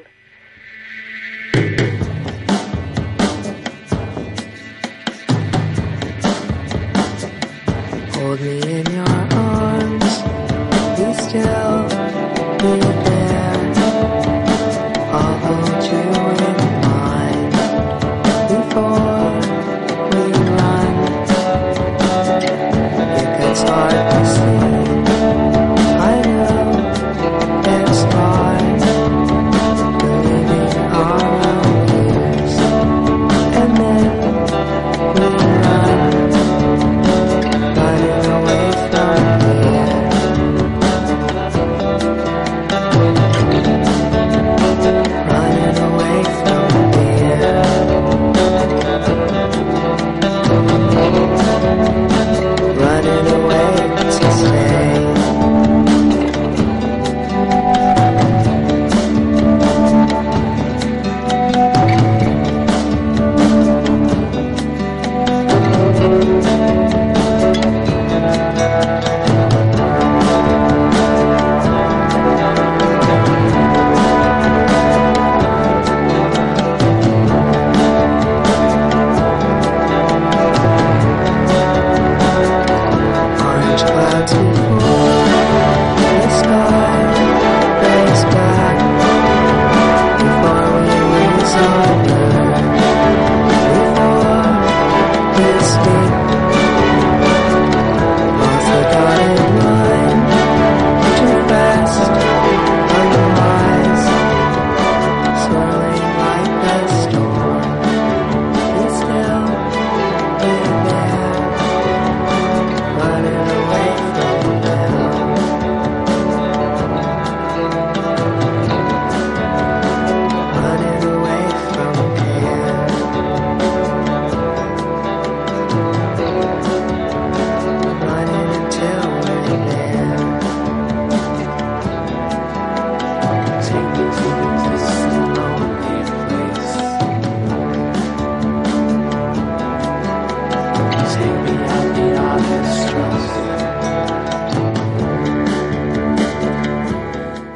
Hold 8.16 8.42
me 8.42 8.80
in 8.80 8.86
your 8.86 9.10
arms. 9.34 10.24
Be 10.98 11.14
still. 11.14 12.03
Be 12.64 12.70
there. 12.80 12.93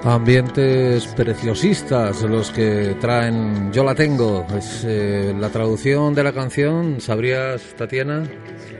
Ambientes 0.04 1.06
preciosistas 1.08 2.22
los 2.22 2.50
que 2.52 2.96
traen 3.02 3.74
Yo 3.74 3.84
la 3.84 3.94
tengo. 3.94 4.48
Es 4.58 4.86
eh, 4.88 5.34
la 5.38 5.50
traducción 5.50 6.14
de 6.16 6.24
la 6.24 6.32
canción, 6.32 7.02
¿sabrías, 7.02 7.62
Tatiana? 7.76 8.24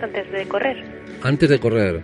Antes 0.02 0.32
de 0.32 0.46
correr. 0.48 0.78
Antes 1.24 1.50
de 1.50 1.60
correr. 1.60 2.02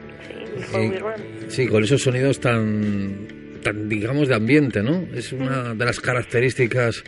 Sí, 0.72 0.78
Y- 0.78 1.02
We. 1.02 1.14
Sí, 1.50 1.68
con 1.68 1.84
esos 1.84 2.02
sonidos 2.02 2.40
tan, 2.42 3.28
tan 3.64 3.88
digamos, 3.88 4.28
de 4.28 4.36
ambiente, 4.36 4.84
¿no? 4.84 5.06
Es 5.16 5.32
una 5.32 5.74
de 5.74 5.86
las 5.86 6.00
características 6.02 7.04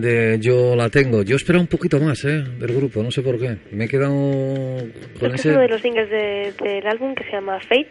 de 0.00 0.38
Yo 0.40 0.76
la 0.76 0.88
tengo. 0.90 1.22
Yo 1.22 1.36
esperaba 1.36 1.62
un 1.62 1.68
poquito 1.68 1.98
más, 1.98 2.24
¿eh? 2.24 2.42
Del 2.58 2.76
grupo, 2.76 3.02
no 3.02 3.10
sé 3.10 3.22
por 3.22 3.38
qué. 3.38 3.56
Me 3.72 3.84
he 3.84 3.88
quedado 3.88 4.12
con 4.12 4.86
Este 5.14 5.26
es 5.26 5.34
ese... 5.40 5.50
uno 5.50 5.60
de 5.60 5.68
los 5.68 5.80
singles 5.80 6.10
de- 6.10 6.52
del 6.62 6.86
álbum 6.86 7.14
que 7.14 7.24
se 7.24 7.32
llama 7.32 7.58
Fate. 7.60 7.88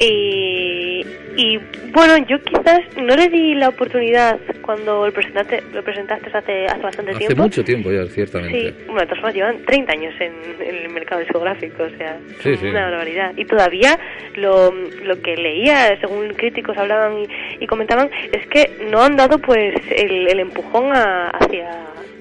Y, 0.00 1.04
y 1.36 1.58
bueno, 1.92 2.16
yo 2.28 2.40
quizás 2.44 2.80
no 2.96 3.16
le 3.16 3.28
di 3.28 3.54
la 3.54 3.70
oportunidad 3.70 4.38
cuando 4.62 5.06
lo 5.06 5.12
presentaste, 5.12 5.62
lo 5.72 5.82
presentaste 5.82 6.28
hace, 6.32 6.66
hace 6.66 6.82
bastante 6.82 7.10
Hace 7.12 7.18
tiempo. 7.26 7.42
mucho 7.42 7.64
tiempo 7.64 7.90
ya, 7.90 8.04
ciertamente. 8.06 8.60
Sí, 8.70 8.74
bueno, 8.86 9.00
de 9.00 9.06
todas 9.06 9.18
formas 9.20 9.34
llevan 9.34 9.64
30 9.64 9.92
años 9.92 10.14
en, 10.20 10.32
en 10.64 10.74
el 10.84 10.88
mercado 10.90 11.20
discográfico, 11.20 11.82
o 11.82 11.90
sea, 11.96 12.18
Sí, 12.42 12.56
sí. 12.56 12.66
una 12.66 12.90
barbaridad. 12.90 13.32
Y 13.36 13.44
todavía 13.44 13.98
lo, 14.36 14.70
lo 14.72 15.20
que 15.20 15.36
leía, 15.36 15.98
según 16.00 16.28
críticos 16.34 16.76
hablaban 16.78 17.18
y, 17.20 17.64
y 17.64 17.66
comentaban, 17.66 18.08
es 18.32 18.46
que 18.48 18.70
no 18.90 19.02
han 19.02 19.16
dado 19.16 19.38
pues 19.38 19.74
el, 19.96 20.28
el 20.28 20.40
empujón 20.40 20.94
a- 20.94 21.30
hacia... 21.40 21.70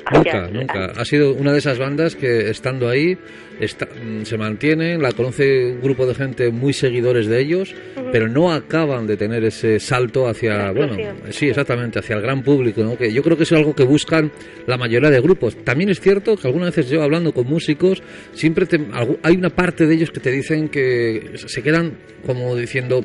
hacia 0.06 0.34
Nunca, 0.48 0.48
nunca. 0.52 0.86
Ha 1.02 1.06
sido 1.06 1.34
una 1.34 1.52
de 1.52 1.60
esas 1.60 1.78
bandas 1.80 2.16
que 2.16 2.50
estando 2.50 2.88
ahí 2.88 3.18
está- 3.60 3.88
mm, 3.88 4.24
se 4.24 4.38
mantienen, 4.38 5.02
la 5.02 5.12
conoce 5.12 5.74
un 5.74 5.82
grupo 5.82 6.06
de 6.06 6.14
gente 6.16 6.50
muy 6.52 6.72
seguidores 6.74 7.28
de 7.28 7.42
ellos, 7.42 7.76
pero 8.12 8.28
no 8.30 8.54
acaban 8.54 9.06
de 9.08 9.18
tener 9.18 9.44
ese 9.44 9.80
salto 9.80 10.28
hacia, 10.28 10.72
bueno, 10.72 10.96
sí, 11.32 11.50
exactamente, 11.50 12.00
hacia 12.00 12.16
el 12.16 12.22
gran 12.22 12.42
público, 12.44 12.84
¿no? 12.84 12.98
Que 12.98 13.12
yo 13.12 13.22
creo 13.22 13.36
que 13.36 13.44
es 13.44 13.52
algo 13.52 13.74
que 13.76 13.84
buscan 13.84 14.32
la 14.66 14.78
mayoría 14.78 15.10
de 15.10 15.20
grupos. 15.20 15.58
También 15.66 15.90
es 15.90 16.00
cierto 16.00 16.38
que 16.38 16.48
algunas 16.48 16.74
veces 16.74 16.90
yo 16.92 17.04
hablando 17.04 17.34
con 17.34 17.46
músicos, 17.48 18.02
siempre 18.32 18.66
te- 18.66 18.80
hay 19.24 19.36
una 19.36 19.50
parte 19.50 19.88
de 19.88 19.96
ellos 19.96 20.12
que 20.12 20.20
te 20.22 20.32
dicen 20.32 20.70
que 20.70 21.32
se 21.36 21.62
quedan 21.62 21.98
como 22.26 22.56
diciendo 22.56 23.04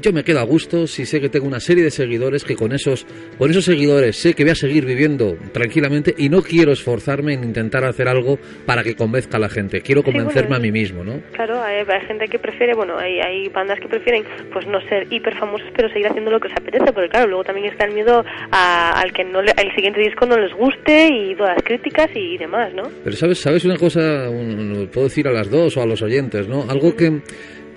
yo 0.00 0.12
me 0.12 0.24
quedo 0.24 0.40
a 0.40 0.44
gusto 0.44 0.86
si 0.86 1.04
sé 1.06 1.20
que 1.20 1.28
tengo 1.28 1.46
una 1.46 1.60
serie 1.60 1.84
de 1.84 1.90
seguidores 1.90 2.44
que 2.44 2.54
con 2.56 2.72
esos, 2.72 3.06
con 3.38 3.50
esos 3.50 3.64
seguidores 3.64 4.16
sé 4.16 4.34
que 4.34 4.44
voy 4.44 4.52
a 4.52 4.54
seguir 4.54 4.84
viviendo 4.84 5.36
tranquilamente 5.52 6.14
y 6.16 6.28
no 6.28 6.42
quiero 6.42 6.72
esforzarme 6.72 7.34
en 7.34 7.44
intentar 7.44 7.84
hacer 7.84 8.08
algo 8.08 8.38
para 8.66 8.82
que 8.82 8.94
convenzca 8.94 9.36
a 9.36 9.40
la 9.40 9.48
gente. 9.48 9.80
Quiero 9.80 10.02
Sí, 10.02 10.06
convencerme 10.06 10.48
bueno, 10.48 10.56
a 10.56 10.60
mí 10.60 10.72
mismo, 10.72 11.04
¿no? 11.04 11.20
Claro, 11.32 11.62
hay, 11.62 11.78
hay 11.86 12.06
gente 12.06 12.26
que 12.28 12.38
prefiere, 12.38 12.74
bueno, 12.74 12.96
hay, 12.98 13.20
hay 13.20 13.48
bandas 13.48 13.78
que 13.80 13.88
prefieren 13.88 14.24
pues 14.52 14.66
no 14.66 14.80
ser 14.88 15.06
hiper 15.12 15.34
famosos, 15.36 15.68
pero 15.74 15.88
seguir 15.88 16.06
haciendo 16.08 16.30
lo 16.30 16.40
que 16.40 16.48
les 16.48 16.56
apetece, 16.56 16.92
porque 16.92 17.08
claro, 17.08 17.26
luego 17.28 17.44
también 17.44 17.66
está 17.68 17.84
el 17.86 17.94
miedo 17.94 18.24
a- 18.50 18.92
al 19.00 19.12
que 19.12 19.24
no 19.24 19.42
le- 19.42 19.52
el 19.56 19.74
siguiente 19.74 20.00
disco 20.00 20.26
no 20.26 20.36
les 20.38 20.52
guste 20.54 21.08
y 21.08 21.34
todas 21.34 21.54
las 21.54 21.62
críticas 21.64 22.08
y 22.14 22.36
demás, 22.38 22.72
¿no? 22.74 22.84
Pero 23.04 23.16
sabes, 23.16 23.38
sabes 23.38 23.64
una 23.64 23.76
cosa, 23.76 24.28
un- 24.30 24.88
puedo 24.92 25.08
decir 25.08 25.26
a 25.28 25.32
las 25.32 25.50
dos 25.50 25.76
o 25.76 25.82
a 25.82 25.86
los 25.86 26.00
oyentes, 26.02 26.46
¿no? 26.48 26.64
Algo 26.68 26.94
que, 26.96 27.20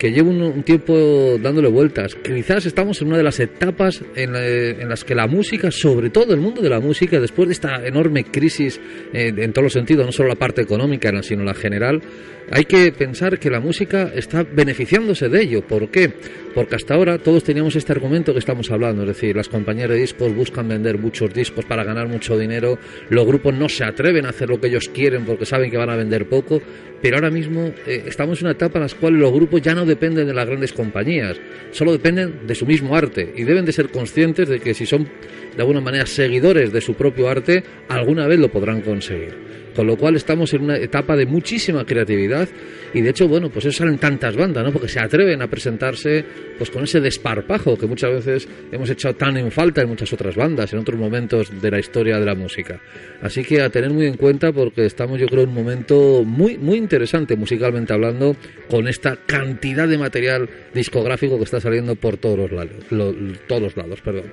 que 0.01 0.11
llevo 0.11 0.31
un, 0.31 0.41
un 0.41 0.63
tiempo 0.63 1.37
dándole 1.39 1.67
vueltas. 1.67 2.15
Quizás 2.15 2.65
estamos 2.65 2.99
en 3.03 3.09
una 3.09 3.17
de 3.17 3.23
las 3.23 3.39
etapas 3.39 4.03
en, 4.15 4.35
en 4.35 4.89
las 4.89 5.03
que 5.03 5.13
la 5.13 5.27
música, 5.27 5.69
sobre 5.69 6.09
todo 6.09 6.33
el 6.33 6.39
mundo 6.39 6.59
de 6.59 6.69
la 6.69 6.79
música, 6.79 7.19
después 7.19 7.47
de 7.47 7.53
esta 7.53 7.85
enorme 7.85 8.23
crisis 8.23 8.81
eh, 9.13 9.31
en 9.37 9.53
todos 9.53 9.65
los 9.65 9.73
sentidos, 9.73 10.07
no 10.07 10.11
solo 10.11 10.29
la 10.29 10.35
parte 10.37 10.63
económica, 10.63 11.11
sino 11.21 11.43
la 11.43 11.53
general, 11.53 12.01
hay 12.49 12.65
que 12.65 12.91
pensar 12.91 13.37
que 13.37 13.49
la 13.49 13.59
música 13.59 14.11
está 14.15 14.43
beneficiándose 14.43 15.29
de 15.29 15.41
ello. 15.41 15.61
¿Por 15.61 15.89
qué? 15.89 16.11
Porque 16.53 16.75
hasta 16.75 16.95
ahora 16.95 17.17
todos 17.17 17.43
teníamos 17.43 17.75
este 17.75 17.93
argumento 17.93 18.33
que 18.33 18.39
estamos 18.39 18.71
hablando, 18.71 19.03
es 19.03 19.09
decir, 19.09 19.35
las 19.35 19.47
compañías 19.47 19.89
de 19.89 19.95
discos 19.95 20.35
buscan 20.35 20.67
vender 20.67 20.97
muchos 20.97 21.33
discos 21.33 21.63
para 21.63 21.83
ganar 21.83 22.07
mucho 22.07 22.37
dinero, 22.37 22.77
los 23.09 23.25
grupos 23.25 23.53
no 23.53 23.69
se 23.69 23.85
atreven 23.85 24.25
a 24.25 24.29
hacer 24.29 24.49
lo 24.49 24.59
que 24.59 24.67
ellos 24.67 24.89
quieren 24.89 25.25
porque 25.25 25.45
saben 25.45 25.71
que 25.71 25.77
van 25.77 25.91
a 25.91 25.95
vender 25.95 26.27
poco, 26.27 26.61
pero 27.01 27.15
ahora 27.15 27.31
mismo 27.31 27.71
eh, 27.87 28.03
estamos 28.05 28.39
en 28.39 28.47
una 28.47 28.53
etapa 28.53 28.79
en 28.79 28.85
la 28.85 28.91
cual 28.99 29.13
los 29.13 29.31
grupos 29.31 29.61
ya 29.61 29.73
no 29.73 29.85
dependen 29.91 30.27
de 30.27 30.33
las 30.33 30.47
grandes 30.47 30.73
compañías, 30.73 31.37
solo 31.71 31.91
dependen 31.91 32.47
de 32.47 32.55
su 32.55 32.65
mismo 32.65 32.95
arte 32.95 33.33
y 33.35 33.43
deben 33.43 33.65
de 33.65 33.71
ser 33.71 33.89
conscientes 33.89 34.49
de 34.49 34.59
que 34.59 34.73
si 34.73 34.85
son 34.85 35.07
de 35.55 35.61
alguna 35.61 35.81
manera 35.81 36.05
seguidores 36.05 36.71
de 36.71 36.81
su 36.81 36.93
propio 36.93 37.29
arte, 37.29 37.63
alguna 37.89 38.27
vez 38.27 38.39
lo 38.39 38.49
podrán 38.49 38.81
conseguir. 38.81 39.50
Con 39.76 39.88
lo 39.88 39.95
cual 39.97 40.15
estamos 40.15 40.53
en 40.53 40.63
una 40.63 40.78
etapa 40.78 41.15
de 41.15 41.26
muchísima 41.26 41.86
creatividad 41.86 42.47
y 42.93 43.01
de 43.01 43.09
hecho, 43.11 43.28
bueno, 43.28 43.49
pues 43.49 43.65
eso 43.65 43.78
salen 43.80 43.97
tantas 43.99 44.36
bandas, 44.36 44.63
¿no? 44.65 44.72
Porque 44.74 44.89
se 44.89 44.99
atreven 44.99 45.41
a 45.41 45.47
presentarse 45.49 46.26
pues 46.57 46.69
con 46.69 46.84
ese 46.84 46.99
desparpajo 46.99 47.78
que 47.78 47.88
muchas 47.88 48.11
veces 48.11 48.47
hemos 48.72 48.89
echado 48.89 49.15
tan 49.15 49.38
en 49.38 49.49
falta 49.49 49.82
en 49.82 49.88
muchas 49.88 50.11
otras 50.11 50.36
bandas, 50.36 50.74
en 50.74 50.80
otros 50.80 50.99
momentos 50.99 51.61
de 51.61 51.72
la 51.72 51.80
historia 51.80 52.19
de 52.19 52.26
la 52.26 52.36
música. 52.36 52.82
Así 53.22 53.43
que 53.43 53.61
a 53.61 53.69
tener 53.69 53.91
muy 53.91 54.07
en 54.07 54.17
cuenta 54.17 54.51
porque 54.51 54.86
estamos 54.86 55.19
yo 55.19 55.28
creo 55.28 55.43
en 55.43 55.49
un 55.49 55.55
momento 55.55 56.24
muy 56.26 56.57
muy 56.57 56.78
interesante 56.78 57.36
musicalmente 57.38 57.93
hablando 57.93 58.36
con 58.69 58.88
esta 58.89 59.15
cantidad 59.26 59.88
de 59.88 59.97
material 59.97 60.49
discográfico 60.74 61.38
que 61.38 61.45
está 61.45 61.61
saliendo 61.61 61.95
por 61.95 62.17
todos 62.17 62.38
los 62.38 62.51
lados, 62.51 62.76
lo- 62.89 63.13
todos 63.47 63.78
lados, 63.78 64.01
perdón. 64.01 64.26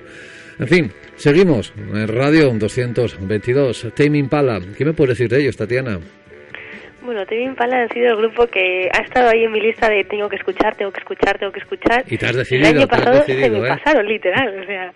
En 0.59 0.67
fin, 0.67 0.91
seguimos 1.15 1.73
en 1.77 2.05
Radio 2.09 2.51
222, 2.51 3.93
Tame 3.95 4.17
Impala. 4.17 4.59
¿Qué 4.77 4.83
me 4.83 4.91
puedes 4.91 5.17
decir 5.17 5.29
de 5.29 5.39
ellos, 5.39 5.55
Tatiana? 5.55 5.99
Bueno, 7.01 7.25
Tame 7.25 7.43
Impala 7.43 7.83
han 7.83 7.89
sido 7.93 8.07
el 8.09 8.17
grupo 8.17 8.45
que 8.47 8.89
ha 8.91 9.01
estado 9.03 9.29
ahí 9.29 9.45
en 9.45 9.53
mi 9.53 9.61
lista 9.61 9.87
de 9.87 10.03
tengo 10.03 10.27
que 10.27 10.35
escuchar, 10.35 10.75
tengo 10.75 10.91
que 10.91 10.99
escuchar, 10.99 11.37
tengo 11.39 11.53
que 11.53 11.61
escuchar. 11.61 12.03
Y 12.07 12.17
te 12.17 12.25
has 12.25 12.33
el 12.33 12.39
decidido, 12.39 12.67
año 12.67 12.87
te 12.87 12.93
has 12.93 12.99
pasado 12.99 13.23
se 13.23 13.35
decidido, 13.35 13.61
me 13.61 13.67
¿eh? 13.67 13.69
pasaron, 13.69 14.05
literal. 14.05 14.59
O 14.59 14.65
sea, 14.65 14.93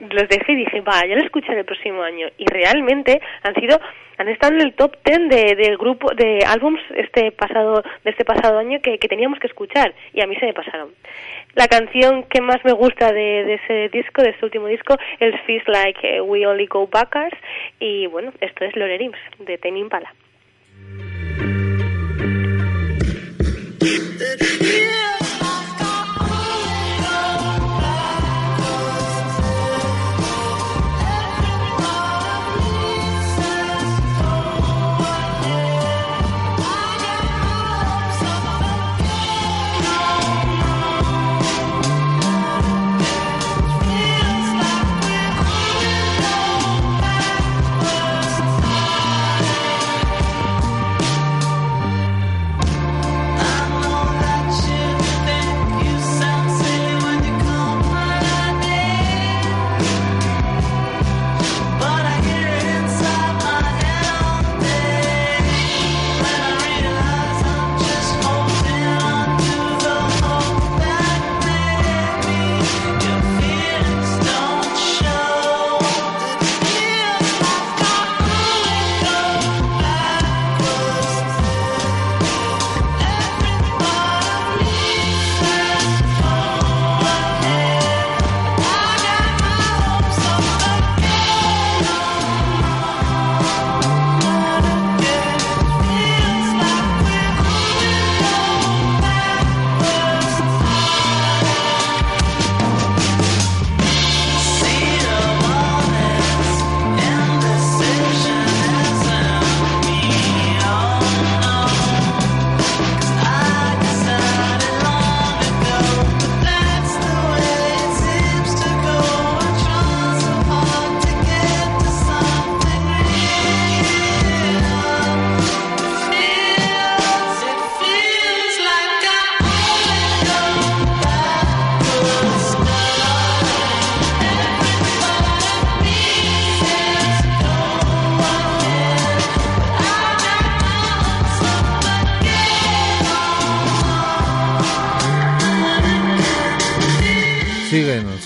los 0.00 0.28
dejé 0.28 0.52
y 0.52 0.56
dije, 0.56 0.80
va, 0.82 1.00
ya 1.08 1.16
lo 1.16 1.24
escucharé 1.24 1.60
el 1.60 1.64
próximo 1.64 2.02
año. 2.02 2.28
Y 2.36 2.44
realmente 2.44 3.18
han 3.42 3.54
sido, 3.54 3.80
han 4.18 4.28
estado 4.28 4.52
en 4.52 4.60
el 4.60 4.74
top 4.74 4.96
10 5.02 5.30
de, 5.30 5.54
del 5.56 5.78
grupo 5.78 6.12
de 6.14 6.40
álbums 6.46 6.82
este 6.94 7.32
pasado, 7.32 7.82
de 8.04 8.10
este 8.10 8.26
pasado 8.26 8.58
año 8.58 8.80
que, 8.82 8.98
que 8.98 9.08
teníamos 9.08 9.38
que 9.38 9.46
escuchar. 9.46 9.94
Y 10.12 10.20
a 10.20 10.26
mí 10.26 10.36
se 10.36 10.44
me 10.44 10.52
pasaron. 10.52 10.90
La 11.56 11.68
canción 11.68 12.24
que 12.24 12.42
más 12.42 12.62
me 12.66 12.72
gusta 12.72 13.12
de, 13.12 13.54
ese 13.54 13.88
disco, 13.88 14.20
de 14.20 14.28
este 14.28 14.44
último 14.44 14.66
disco, 14.66 14.94
es 15.18 15.34
Feels 15.46 15.66
Like 15.66 16.16
eh, 16.16 16.20
We 16.20 16.46
Only 16.46 16.66
Go 16.66 16.86
Backwards. 16.86 17.36
Y 17.80 18.06
bueno, 18.08 18.30
esto 18.42 18.66
es 18.66 18.76
Lorerims, 18.76 19.16
de 19.38 19.56
Tame 19.56 19.78
Impala. 19.78 20.14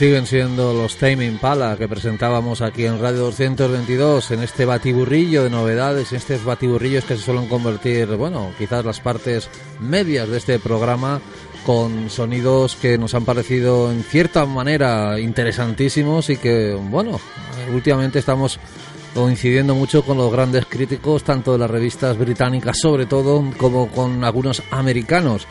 Siguen 0.01 0.27
siendo 0.27 0.73
los 0.73 0.97
Tame 0.97 1.27
Impala 1.27 1.77
que 1.77 1.87
presentábamos 1.87 2.63
aquí 2.63 2.87
en 2.87 2.99
Radio 2.99 3.25
222 3.25 4.31
en 4.31 4.43
este 4.43 4.65
batiburrillo 4.65 5.45
de 5.45 5.51
novedades, 5.51 6.13
en 6.13 6.17
estos 6.17 6.43
batiburrillos 6.43 7.05
que 7.05 7.19
se 7.19 7.23
suelen 7.23 7.49
convertir, 7.49 8.07
bueno, 8.17 8.51
quizás 8.57 8.83
las 8.83 8.99
partes 8.99 9.51
medias 9.79 10.27
de 10.31 10.39
este 10.39 10.59
programa 10.59 11.21
con 11.67 12.09
sonidos 12.09 12.77
que 12.77 12.97
nos 12.97 13.13
han 13.13 13.27
parecido 13.27 13.93
en 13.93 14.03
cierta 14.03 14.47
manera 14.47 15.21
interesantísimos 15.21 16.31
y 16.31 16.39
que, 16.39 16.73
bueno, 16.73 17.21
últimamente 17.71 18.21
estamos 18.21 18.59
coincidiendo 19.15 19.75
mucho 19.75 20.03
con 20.03 20.17
los 20.17 20.33
grandes 20.33 20.65
críticos, 20.65 21.25
tanto 21.25 21.53
de 21.53 21.59
las 21.59 21.71
revistas 21.71 22.17
británicas 22.17 22.79
sobre 22.81 23.05
todo, 23.05 23.45
como 23.59 23.89
con 23.89 24.25
algunos 24.25 24.63
americanos. 24.71 25.47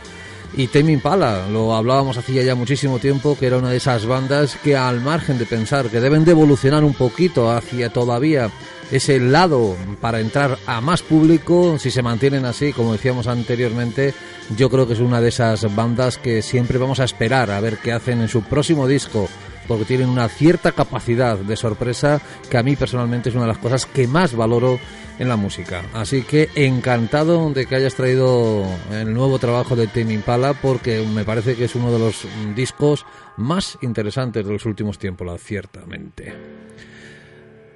Y 0.55 0.67
Tame 0.67 0.93
Impala, 0.93 1.47
lo 1.47 1.75
hablábamos 1.75 2.17
hacía 2.17 2.43
ya 2.43 2.55
muchísimo 2.55 2.99
tiempo, 2.99 3.37
que 3.37 3.45
era 3.45 3.57
una 3.57 3.69
de 3.69 3.77
esas 3.77 4.05
bandas 4.05 4.57
que 4.63 4.75
al 4.75 4.99
margen 4.99 5.37
de 5.37 5.45
pensar 5.45 5.89
que 5.89 5.99
deben 5.99 6.25
de 6.25 6.31
evolucionar 6.31 6.83
un 6.83 6.93
poquito 6.93 7.51
hacia 7.51 7.93
todavía 7.93 8.49
ese 8.91 9.19
lado 9.19 9.75
para 10.01 10.19
entrar 10.19 10.57
a 10.65 10.81
más 10.81 11.03
público, 11.03 11.77
si 11.77 11.91
se 11.91 12.01
mantienen 12.01 12.45
así, 12.45 12.73
como 12.73 12.93
decíamos 12.93 13.27
anteriormente, 13.27 14.13
yo 14.57 14.69
creo 14.69 14.87
que 14.87 14.93
es 14.93 14.99
una 14.99 15.21
de 15.21 15.29
esas 15.29 15.75
bandas 15.75 16.17
que 16.17 16.41
siempre 16.41 16.79
vamos 16.79 16.99
a 16.99 17.03
esperar 17.03 17.51
a 17.51 17.61
ver 17.61 17.77
qué 17.77 17.91
hacen 17.91 18.21
en 18.21 18.27
su 18.27 18.41
próximo 18.41 18.87
disco, 18.87 19.29
porque 19.70 19.86
tienen 19.86 20.09
una 20.09 20.28
cierta 20.28 20.72
capacidad 20.72 21.38
de 21.38 21.55
sorpresa 21.55 22.20
que 22.49 22.57
a 22.57 22.63
mí 22.63 22.76
personalmente 22.76 23.30
es 23.30 23.36
una 23.36 23.43
de 23.45 23.49
las 23.49 23.59
cosas 23.59 23.86
que 23.86 24.07
más 24.07 24.36
valoro 24.36 24.80
en 25.20 25.30
la 25.30 25.36
música. 25.36 25.84
Así 25.93 26.24
que 26.24 26.49
encantado 26.55 27.51
de 27.51 27.67
que 27.67 27.76
hayas 27.76 27.93
traído 27.93 28.65
el 28.91 29.13
nuevo 29.13 29.38
trabajo 29.38 29.76
de 29.76 29.86
Tame 29.86 30.13
Impala 30.13 30.55
porque 30.55 31.05
me 31.13 31.24
parece 31.24 31.55
que 31.55 31.65
es 31.65 31.76
uno 31.76 31.91
de 31.91 31.99
los 31.99 32.26
discos 32.55 33.05
más 33.38 33.78
interesantes 33.82 34.43
de 34.43 34.51
los 34.51 34.65
últimos 34.65 34.97
tiempos, 34.97 35.39
ciertamente. 35.39 36.34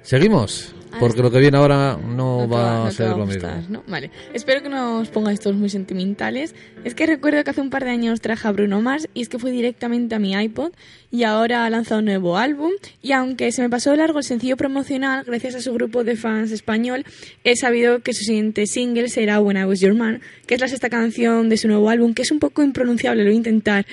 Seguimos, 0.04 0.74
porque 1.00 1.22
lo 1.22 1.30
que 1.30 1.38
viene 1.38 1.56
ahora 1.56 1.96
no, 1.96 2.40
No 2.40 2.46
te 2.46 2.54
va 2.54 2.74
no 2.76 2.84
a 2.84 2.90
ser 2.90 3.06
va 3.12 3.16
lo 3.16 3.24
gustar, 3.24 3.56
mismo. 3.56 3.78
¿no? 3.78 3.84
Vale. 3.88 4.10
Espero 4.34 4.62
que 4.62 4.68
no 4.68 4.98
os 5.00 5.08
pongáis 5.08 5.40
todos 5.40 5.56
muy 5.56 5.70
sentimentales. 5.70 6.54
Es 6.84 6.94
que 6.94 7.06
recuerdo 7.06 7.42
que 7.42 7.50
hace 7.50 7.62
un 7.62 7.70
par 7.70 7.84
de 7.84 7.90
años 7.90 8.20
traje 8.20 8.46
a 8.46 8.52
Bruno 8.52 8.82
Mars 8.82 9.08
y 9.14 9.22
es 9.22 9.30
que 9.30 9.38
fui 9.38 9.50
directamente 9.50 10.14
a 10.14 10.18
mi 10.18 10.34
iPod 10.34 10.72
y 11.10 11.24
ahora 11.24 11.64
ha 11.64 11.70
lanzado 11.70 12.00
un 12.00 12.04
nuevo 12.04 12.36
álbum 12.36 12.70
y 13.00 13.12
aunque 13.12 13.50
se 13.50 13.62
me 13.62 13.70
pasó 13.70 13.92
de 13.92 13.96
largo 13.96 14.18
el 14.18 14.24
sencillo 14.24 14.56
promocional, 14.58 15.24
gracias 15.24 15.54
a 15.54 15.60
su 15.62 15.72
grupo 15.72 16.04
de 16.04 16.16
fans 16.16 16.50
español, 16.52 17.04
he 17.42 17.56
sabido 17.56 18.00
que 18.00 18.12
su 18.12 18.24
siguiente 18.24 18.66
single 18.66 19.08
será 19.08 19.40
When 19.40 19.56
I 19.56 19.64
Was 19.64 19.80
Your 19.80 19.94
Man, 19.94 20.20
que 20.46 20.54
es 20.54 20.60
la 20.60 20.68
sexta 20.68 20.90
canción 20.90 21.48
de 21.48 21.56
su 21.56 21.66
nuevo 21.66 21.88
álbum, 21.88 22.12
que 22.12 22.22
es 22.22 22.30
un 22.30 22.40
poco 22.40 22.62
impronunciable, 22.62 23.22
lo 23.24 23.28
voy 23.30 23.34
a 23.34 23.38
intentar. 23.38 23.86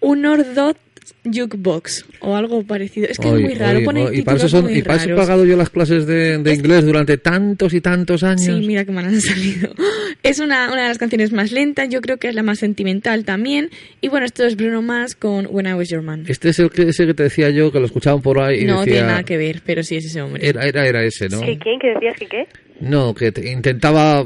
Un 0.00 0.24
Ordot 0.24 0.78
Jukebox 1.24 2.04
o 2.20 2.34
algo 2.36 2.62
parecido. 2.64 3.08
Es 3.08 3.18
que 3.18 3.28
Oy, 3.28 3.42
es 3.42 3.48
muy 3.48 3.54
raro, 3.54 3.78
oy, 3.78 3.84
pone 3.84 4.04
oy, 4.06 4.18
y 4.18 4.22
para 4.22 4.36
eso, 4.36 4.46
títulos 4.46 4.50
son, 4.50 4.64
muy 4.64 4.78
y 4.78 4.82
para 4.82 4.96
eso 4.96 5.10
he 5.10 5.16
pagado 5.16 5.44
yo 5.44 5.56
las 5.56 5.70
clases 5.70 6.06
de, 6.06 6.38
de 6.38 6.54
inglés 6.54 6.84
durante 6.84 7.18
tantos 7.18 7.74
y 7.74 7.80
tantos 7.80 8.22
años. 8.22 8.42
Sí, 8.42 8.66
mira 8.66 8.84
que 8.84 8.92
mal 8.92 9.04
han 9.06 9.20
salido. 9.20 9.74
Es 10.22 10.38
una, 10.38 10.72
una 10.72 10.82
de 10.82 10.88
las 10.88 10.98
canciones 10.98 11.32
más 11.32 11.52
lentas, 11.52 11.88
yo 11.88 12.00
creo 12.00 12.16
que 12.18 12.28
es 12.28 12.34
la 12.34 12.42
más 12.42 12.58
sentimental 12.58 13.24
también. 13.24 13.70
Y 14.00 14.08
bueno, 14.08 14.26
esto 14.26 14.44
es 14.44 14.56
Bruno 14.56 14.82
Mars 14.82 15.14
con 15.14 15.46
When 15.50 15.66
I 15.66 15.74
Was 15.74 15.88
Your 15.88 16.02
Man. 16.02 16.24
Este 16.28 16.50
es 16.50 16.58
el 16.58 16.70
que, 16.70 16.88
ese 16.88 17.06
que 17.06 17.14
te 17.14 17.24
decía 17.24 17.50
yo, 17.50 17.70
que 17.70 17.80
lo 17.80 17.86
escuchaban 17.86 18.22
por 18.22 18.38
ahí 18.40 18.60
y 18.60 18.64
no 18.64 18.80
decía... 18.80 18.94
tiene 18.94 19.08
nada 19.08 19.22
que 19.22 19.36
ver, 19.36 19.62
pero 19.64 19.82
sí 19.82 19.96
es 19.96 20.06
ese 20.06 20.20
hombre. 20.22 20.46
Era, 20.46 20.66
era, 20.66 20.86
era 20.86 21.04
ese, 21.04 21.28
¿no? 21.28 21.40
¿Que 21.40 21.58
quién? 21.58 21.78
¿Que 21.78 21.88
decías 21.94 22.16
que 22.18 22.26
qué? 22.26 22.46
No, 22.80 23.12
que 23.14 23.32
te- 23.32 23.50
intentaba 23.50 24.24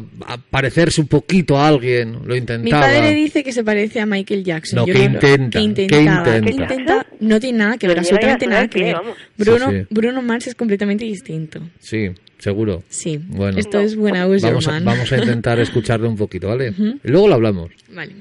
parecerse 0.51 1.01
un 1.01 1.07
poquito 1.09 1.57
a 1.59 1.69
alguien, 1.69 2.13
lo 2.27 2.35
Mi 2.35 2.39
intentaba. 2.39 2.83
padre 2.83 3.15
dice 3.15 3.43
que 3.43 3.53
se 3.53 3.65
parece 3.65 4.01
a 4.01 4.07
Michael 4.07 4.45
Jackson. 4.45 4.77
No, 4.81 4.87
Yo 4.87 4.93
que 4.93 5.05
intenta, 5.05 5.59
que 5.59 5.59
que 5.59 5.61
intenta. 5.63 6.41
que 6.41 6.51
intenta- 6.51 7.07
no 7.21 7.41
tiene 7.41 7.59
nada 7.59 7.79
que 7.79 7.89
ver, 7.89 7.99
absolutamente 7.99 8.47
nada 8.47 8.69
que 8.69 8.79
qué, 8.79 8.85
ver. 8.87 8.97
Bruno, 9.39 9.71
Sí, 9.71 9.77
sí. 9.81 9.87
Bruno 9.91 10.23
Mars 10.23 10.47
es 10.49 10.55
completamente 10.55 11.05
distinto. 11.05 11.61
Sí, 11.79 12.11
seguro. 12.39 12.83
Sí. 12.91 13.19
Bueno. 13.29 13.59
Esto 13.59 13.81
es 13.81 13.97
Was 13.97 14.13
Vamos 14.43 14.69
a, 14.69 14.81
vamos 14.81 15.13
a 15.13 15.17
intentar 15.19 15.59
escucharlo 15.61 16.09
un 16.09 16.17
poquito, 16.17 16.49
¿vale? 16.49 16.75
Y 17.03 17.09
luego 17.09 17.29
lo 17.29 17.35
hablamos. 17.35 17.71
Vale. 17.91 18.13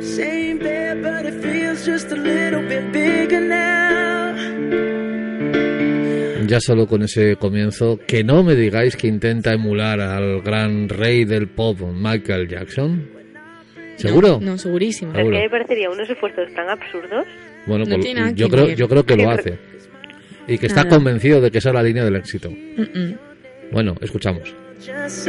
Same 0.00 0.54
bed, 0.54 1.02
but 1.02 1.24
it 1.26 1.40
feels 1.42 1.84
just 1.86 2.10
a 2.12 2.16
little 2.16 2.62
bit 2.68 2.92
bigger 2.92 3.40
now. 3.40 5.03
Ya 6.46 6.60
solo 6.60 6.86
con 6.86 7.02
ese 7.02 7.36
comienzo, 7.36 7.98
que 8.06 8.22
no 8.22 8.42
me 8.42 8.54
digáis 8.54 8.96
que 8.96 9.06
intenta 9.06 9.52
emular 9.52 10.00
al 10.00 10.42
gran 10.42 10.88
rey 10.88 11.24
del 11.24 11.48
pop, 11.48 11.78
Michael 11.80 12.48
Jackson. 12.48 13.08
¿Seguro? 13.96 14.38
No, 14.40 14.52
no, 14.52 14.58
segurísimo. 14.58 15.12
Es 15.12 15.18
Seguro. 15.18 15.36
que 15.36 15.42
me 15.44 15.50
parecería 15.50 15.88
unos 15.90 16.10
esfuerzos 16.10 16.52
tan 16.54 16.68
absurdos. 16.68 17.26
Bueno, 17.66 17.84
No 17.86 17.96
pues 17.96 18.34
yo, 18.34 18.48
creo, 18.48 18.68
yo 18.70 18.88
creo 18.88 19.04
que 19.06 19.16
lo 19.16 19.30
hace. 19.30 19.58
Y 20.46 20.58
que 20.58 20.66
está 20.66 20.84
Nada. 20.84 20.96
convencido 20.96 21.40
de 21.40 21.50
que 21.50 21.58
esa 21.58 21.70
es 21.70 21.74
la 21.74 21.82
línea 21.82 22.04
del 22.04 22.16
éxito. 22.16 22.50
Bueno, 23.72 23.94
escuchamos. 24.02 24.54
Just 24.84 25.28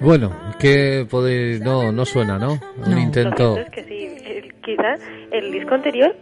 Bueno, 0.00 0.32
que. 0.58 1.06
No, 1.62 1.92
no 1.92 2.04
suena, 2.04 2.38
¿no? 2.38 2.58
Un 2.84 2.90
No. 2.92 2.98
intento... 3.00 3.58
Es 3.58 3.70
que 3.70 3.84
sí, 3.84 4.08
el- 4.24 4.52
quizá 4.62 4.94
el 5.32 5.50
disco 5.52 5.74
anterior 5.74 6.14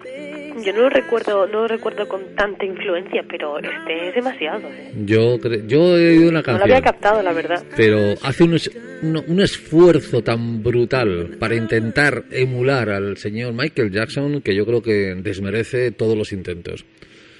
Yo 0.64 0.72
no 0.72 0.80
lo 0.82 0.90
recuerdo, 0.90 1.46
no 1.46 1.60
lo 1.62 1.68
recuerdo 1.68 2.08
con 2.08 2.20
tanta 2.36 2.64
influencia, 2.66 3.22
pero 3.28 3.58
este 3.58 4.08
es 4.08 4.14
demasiado. 4.14 4.68
¿eh? 4.68 4.92
Yo, 5.06 5.38
cre- 5.38 5.66
yo 5.66 5.96
he 5.96 6.10
oído 6.18 6.30
una 6.30 6.42
No 6.42 6.52
lo 6.58 6.64
había 6.64 6.80
canción, 6.80 6.82
captado, 6.82 7.22
la 7.22 7.32
verdad. 7.32 7.62
pero 7.76 8.14
hace 8.22 8.44
un, 8.44 8.54
es- 8.54 8.70
un, 9.02 9.22
un 9.26 9.40
esfuerzo 9.40 10.22
tan 10.22 10.62
brutal 10.62 11.36
para 11.38 11.54
intentar 11.54 12.24
emular 12.30 12.90
al 12.90 13.16
señor 13.16 13.52
Michael 13.54 13.90
Jackson 13.92 14.42
que 14.42 14.54
yo 14.54 14.66
creo 14.66 14.82
que 14.82 15.14
desmerece 15.16 15.92
todos 15.92 16.16
los 16.16 16.32
intentos. 16.32 16.84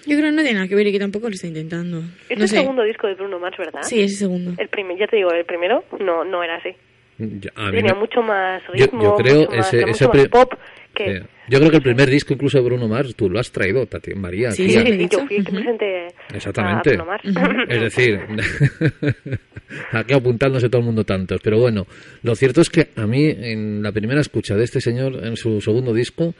Yo 0.06 0.16
creo 0.16 0.30
que 0.30 0.36
no 0.36 0.42
tiene 0.42 0.54
nada 0.54 0.68
que 0.68 0.74
ver 0.74 0.86
y 0.86 0.92
que 0.92 0.98
tampoco 0.98 1.28
lo 1.28 1.34
está 1.34 1.46
intentando. 1.46 2.02
Es 2.28 2.36
no 2.38 2.44
el 2.44 2.48
sé. 2.48 2.56
segundo 2.56 2.82
disco 2.84 3.06
de 3.06 3.14
Bruno 3.14 3.38
Mars, 3.38 3.56
¿verdad? 3.58 3.82
Sí, 3.82 4.00
es 4.00 4.12
el 4.12 4.16
segundo. 4.18 4.54
El 4.58 4.68
primer, 4.68 4.98
ya 4.98 5.06
te 5.06 5.16
digo, 5.16 5.30
el 5.32 5.44
primero 5.44 5.84
no 6.00 6.24
no 6.24 6.42
era 6.42 6.56
así. 6.56 6.70
Yo- 7.18 7.50
a 7.54 7.66
mí 7.66 7.76
Tenía 7.76 7.92
me- 7.92 8.00
mucho 8.00 8.22
más 8.22 8.62
yo, 8.74 8.84
ritmo, 8.86 9.02
yo 9.02 9.14
creo 9.16 9.40
mucho 9.40 9.50
más, 9.56 9.66
ese, 9.68 9.76
era 9.82 9.90
ese 9.90 10.06
mucho 10.06 10.18
más 10.18 10.28
pop 10.28 10.54
que... 10.94 11.04
eh, 11.16 11.22
yo 11.50 11.58
creo 11.58 11.70
que 11.70 11.76
el 11.76 11.82
primer 11.82 12.08
disco 12.08 12.32
incluso 12.32 12.56
de 12.56 12.64
Bruno 12.64 12.88
Mars 12.88 13.14
tú 13.14 13.28
lo 13.28 13.38
has 13.38 13.52
traído, 13.52 13.84
Tati, 13.84 14.14
María. 14.14 14.52
Sí, 14.52 14.66
tía. 14.68 14.82
sí, 14.82 15.08
yo 15.10 15.26
fui 15.26 15.36
el 15.36 15.44
que 15.44 15.52
presenté 15.52 16.06
Exactamente. 16.32 16.90
a 16.90 16.92
Bruno 16.94 17.04
Mars. 17.04 17.22
Es 17.68 17.80
decir, 17.82 18.20
aquí 19.92 20.14
apuntándose 20.14 20.68
todo 20.68 20.80
el 20.80 20.86
mundo 20.86 21.04
tantos. 21.04 21.40
Pero 21.42 21.58
bueno, 21.58 21.86
lo 22.22 22.34
cierto 22.34 22.60
es 22.60 22.70
que 22.70 22.88
a 22.96 23.06
mí, 23.06 23.26
en 23.28 23.82
la 23.82 23.92
primera 23.92 24.20
escucha 24.20 24.56
de 24.56 24.64
este 24.64 24.80
señor, 24.80 25.24
en 25.24 25.36
su 25.36 25.60
segundo 25.60 25.92
disco, 25.92 26.34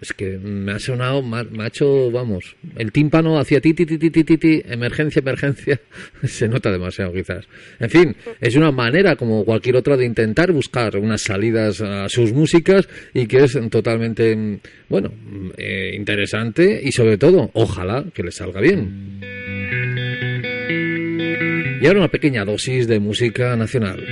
es 0.00 0.12
que 0.12 0.38
me 0.38 0.72
ha 0.72 0.78
sonado, 0.78 1.22
me 1.22 1.62
ha, 1.62 1.66
hecho, 1.66 2.10
vamos, 2.10 2.56
el 2.76 2.92
tímpano 2.92 3.38
hacia 3.38 3.60
ti, 3.60 3.74
ti, 3.74 3.86
ti, 3.86 3.98
ti, 3.98 4.10
ti, 4.10 4.24
ti, 4.24 4.38
ti, 4.38 4.62
emergencia, 4.66 5.20
emergencia, 5.20 5.80
se 6.24 6.48
nota 6.48 6.70
demasiado 6.70 7.12
quizás. 7.12 7.46
En 7.78 7.90
fin, 7.90 8.16
es 8.40 8.56
una 8.56 8.72
manera 8.72 9.16
como 9.16 9.44
cualquier 9.44 9.76
otra 9.76 9.96
de 9.96 10.04
intentar 10.04 10.52
buscar 10.52 10.96
unas 10.96 11.22
salidas 11.22 11.80
a 11.80 12.08
sus 12.08 12.32
músicas 12.32 12.88
y 13.12 13.26
que 13.26 13.44
es 13.44 13.58
totalmente, 13.70 14.34
mm, 14.34 14.58
bueno, 14.88 15.10
mm, 15.10 15.50
eh, 15.56 15.92
interesante 15.94 16.80
y 16.82 16.92
sobre 16.92 17.16
todo, 17.16 17.50
ojalá 17.54 18.04
que 18.12 18.22
le 18.22 18.32
salga 18.32 18.60
bien. 18.60 19.20
Y 21.80 21.86
ahora 21.86 22.00
una 22.00 22.08
pequeña 22.08 22.44
dosis 22.44 22.88
de 22.88 22.98
música 22.98 23.56
nacional. 23.56 24.02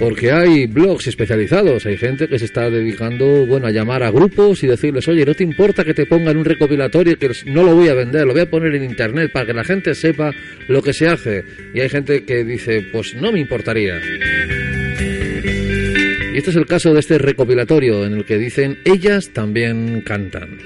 Porque 0.00 0.32
hay 0.32 0.66
blogs 0.66 1.08
especializados, 1.08 1.84
hay 1.84 1.98
gente 1.98 2.26
que 2.26 2.38
se 2.38 2.46
está 2.46 2.70
dedicando, 2.70 3.44
bueno, 3.44 3.66
a 3.66 3.70
llamar 3.70 4.02
a 4.02 4.10
grupos 4.10 4.64
y 4.64 4.66
decirles, 4.66 5.06
oye, 5.08 5.26
¿no 5.26 5.34
te 5.34 5.44
importa 5.44 5.84
que 5.84 5.92
te 5.92 6.06
pongan 6.06 6.38
un 6.38 6.44
recopilatorio 6.46 7.18
que 7.18 7.30
no 7.44 7.62
lo 7.62 7.74
voy 7.74 7.88
a 7.88 7.94
vender, 7.94 8.26
lo 8.26 8.32
voy 8.32 8.40
a 8.40 8.48
poner 8.48 8.74
en 8.74 8.84
internet 8.84 9.30
para 9.30 9.44
que 9.44 9.52
la 9.52 9.62
gente 9.62 9.94
sepa 9.94 10.32
lo 10.68 10.82
que 10.82 10.94
se 10.94 11.06
hace? 11.06 11.44
Y 11.74 11.80
hay 11.80 11.90
gente 11.90 12.24
que 12.24 12.44
dice, 12.44 12.80
pues 12.90 13.14
no 13.14 13.30
me 13.30 13.40
importaría. 13.40 14.00
Y 16.32 16.38
este 16.38 16.48
es 16.48 16.56
el 16.56 16.64
caso 16.64 16.94
de 16.94 17.00
este 17.00 17.18
recopilatorio 17.18 18.06
en 18.06 18.14
el 18.14 18.24
que 18.24 18.38
dicen, 18.38 18.78
ellas 18.86 19.28
también 19.34 20.00
cantan. 20.00 20.56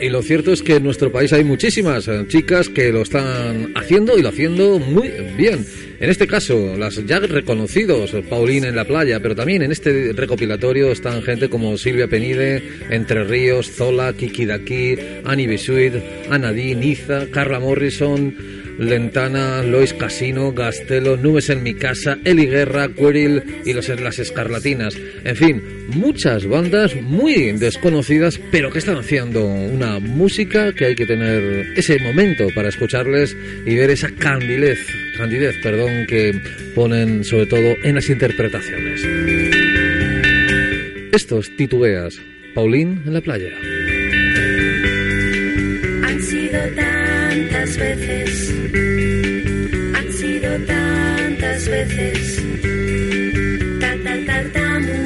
Y 0.00 0.08
lo 0.08 0.22
cierto 0.22 0.52
es 0.52 0.62
que 0.62 0.76
en 0.76 0.84
nuestro 0.84 1.12
país 1.12 1.30
hay 1.34 1.44
muchísimas 1.44 2.08
eh, 2.08 2.24
chicas 2.26 2.70
que 2.70 2.90
lo 2.90 3.02
están 3.02 3.72
haciendo 3.74 4.16
y 4.16 4.22
lo 4.22 4.30
haciendo 4.30 4.78
muy 4.78 5.10
bien. 5.36 5.66
En 6.00 6.08
este 6.08 6.26
caso, 6.26 6.74
las 6.78 7.04
ya 7.04 7.18
reconocidos, 7.20 8.16
Paulín 8.30 8.64
en 8.64 8.76
la 8.76 8.86
playa, 8.86 9.20
pero 9.20 9.36
también 9.36 9.60
en 9.60 9.72
este 9.72 10.14
recopilatorio 10.14 10.90
están 10.90 11.22
gente 11.22 11.50
como 11.50 11.76
Silvia 11.76 12.08
Penide, 12.08 12.62
Entre 12.88 13.24
Ríos, 13.24 13.70
Zola, 13.70 14.14
Kiki 14.14 14.46
Daki, 14.46 14.96
Annie 15.24 15.46
Bisuit, 15.46 15.92
Anadí, 16.30 16.74
Niza, 16.74 17.26
Carla 17.30 17.60
Morrison, 17.60 18.34
Lentana, 18.80 19.62
Lois 19.62 19.92
Casino, 19.92 20.52
Gastelo, 20.52 21.16
Nubes 21.16 21.50
en 21.50 21.62
mi 21.62 21.74
casa, 21.74 22.18
Eli 22.24 22.46
Guerra, 22.46 22.88
Queril 22.88 23.42
y 23.64 23.72
los, 23.72 23.88
las 23.88 24.18
Escarlatinas. 24.18 24.96
En 25.22 25.36
fin, 25.36 25.62
muchas 25.94 26.46
bandas 26.46 26.96
muy 27.00 27.52
desconocidas, 27.52 28.40
pero 28.50 28.70
que 28.70 28.78
están 28.78 28.96
haciendo 28.96 29.44
una 29.44 29.98
música 29.98 30.72
que 30.72 30.86
hay 30.86 30.94
que 30.94 31.06
tener 31.06 31.74
ese 31.76 31.98
momento 32.00 32.48
para 32.54 32.70
escucharles 32.70 33.36
y 33.66 33.76
ver 33.76 33.90
esa 33.90 34.10
candidez, 34.10 34.78
candidez, 35.16 35.56
perdón, 35.62 36.06
que 36.08 36.40
ponen 36.74 37.22
sobre 37.22 37.46
todo 37.46 37.76
en 37.84 37.94
las 37.94 38.08
interpretaciones. 38.08 39.06
Estos 41.12 41.54
titubeas, 41.56 42.20
Paulín 42.54 43.02
en 43.04 43.14
la 43.14 43.20
playa. 43.20 43.50
Han 46.04 46.22
sido 46.22 46.60
tantas 46.76 47.76
veces, 47.76 48.49
veces, 51.88 52.42
tartamudeas, 54.26 55.00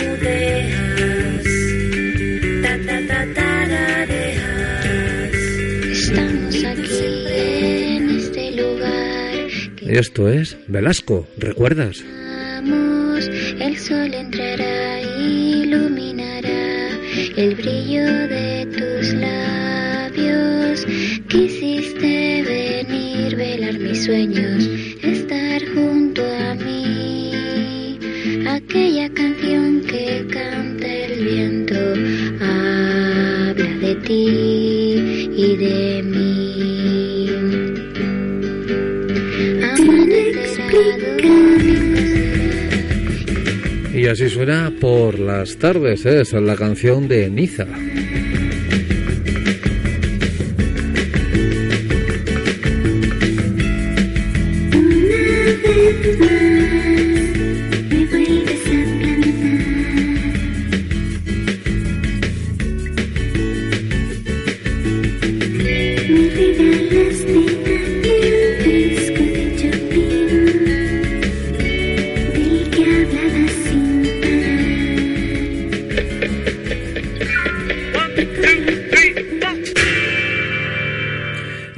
tanta 2.63 3.35
tarareas. 3.35 4.55
Estamos 5.93 6.65
aquí 6.65 7.05
en 7.29 8.11
este 8.17 8.51
lugar 8.53 9.49
Esto 9.83 10.29
es 10.29 10.57
Velasco, 10.67 11.29
¿recuerdas? 11.37 12.05
El 13.61 13.79
sol 13.79 14.13
entrará, 14.13 15.01
iluminará 15.19 16.89
el 17.37 17.55
brillo 17.55 18.05
de 18.29 18.67
tus 18.77 19.15
labios. 19.15 20.87
Quisiste 21.29 22.43
venir, 22.43 23.37
velar 23.37 23.79
mis 23.79 24.05
sueños, 24.05 24.94
estar 25.25 25.63
junto 25.75 26.23
a 26.23 26.55
mí. 26.55 27.99
Aquella 28.47 29.09
canción 29.15 29.81
que 29.83 30.27
canta 30.31 30.87
el 30.87 31.25
viento 31.25 31.81
habla 32.41 33.73
de 33.81 33.95
ti 34.07 35.31
y 35.37 35.57
de 35.57 36.03
mí. 36.03 36.35
Y 43.95 44.07
así 44.07 44.29
suena 44.29 44.71
por 44.79 45.19
las 45.19 45.57
tardes, 45.57 46.05
¿eh? 46.05 46.21
Esa 46.21 46.37
es 46.37 46.43
la 46.43 46.57
canción 46.57 47.09
de 47.09 47.31
Niza. 47.31 47.67
Thank 55.85 56.19
you. 56.23 56.64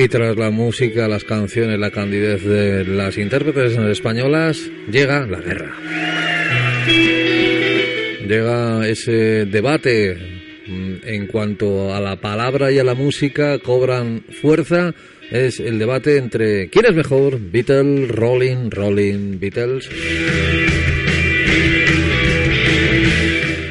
Y 0.07 0.09
tras 0.09 0.37
la 0.37 0.53
música, 0.53 1.09
las 1.09 1.25
canciones, 1.25 1.81
la 1.81 1.91
candidez 1.91 2.45
de 2.45 2.85
las 2.85 3.19
intérpretes 3.19 3.77
españolas, 3.77 4.71
llega 4.89 5.27
la 5.27 5.41
guerra. 5.41 5.75
Llega 8.25 8.87
ese 8.87 9.47
debate 9.47 10.17
mm, 10.69 10.95
en 11.03 11.27
cuanto 11.27 11.93
a 11.93 12.01
la 12.01 12.21
palabra 12.21 12.71
y 12.71 12.79
a 12.79 12.85
la 12.85 12.95
música 12.95 13.59
cobran 13.59 14.23
fuerza. 14.41 14.95
Es 15.33 15.59
el 15.59 15.81
debate 15.81 16.19
entre 16.19 16.71
quién 16.71 16.87
es 16.87 16.95
mejor, 16.95 17.41
Beatles, 17.41 18.09
Rolling, 18.09 18.71
Rolling, 18.71 19.41
Beatles. 19.41 19.91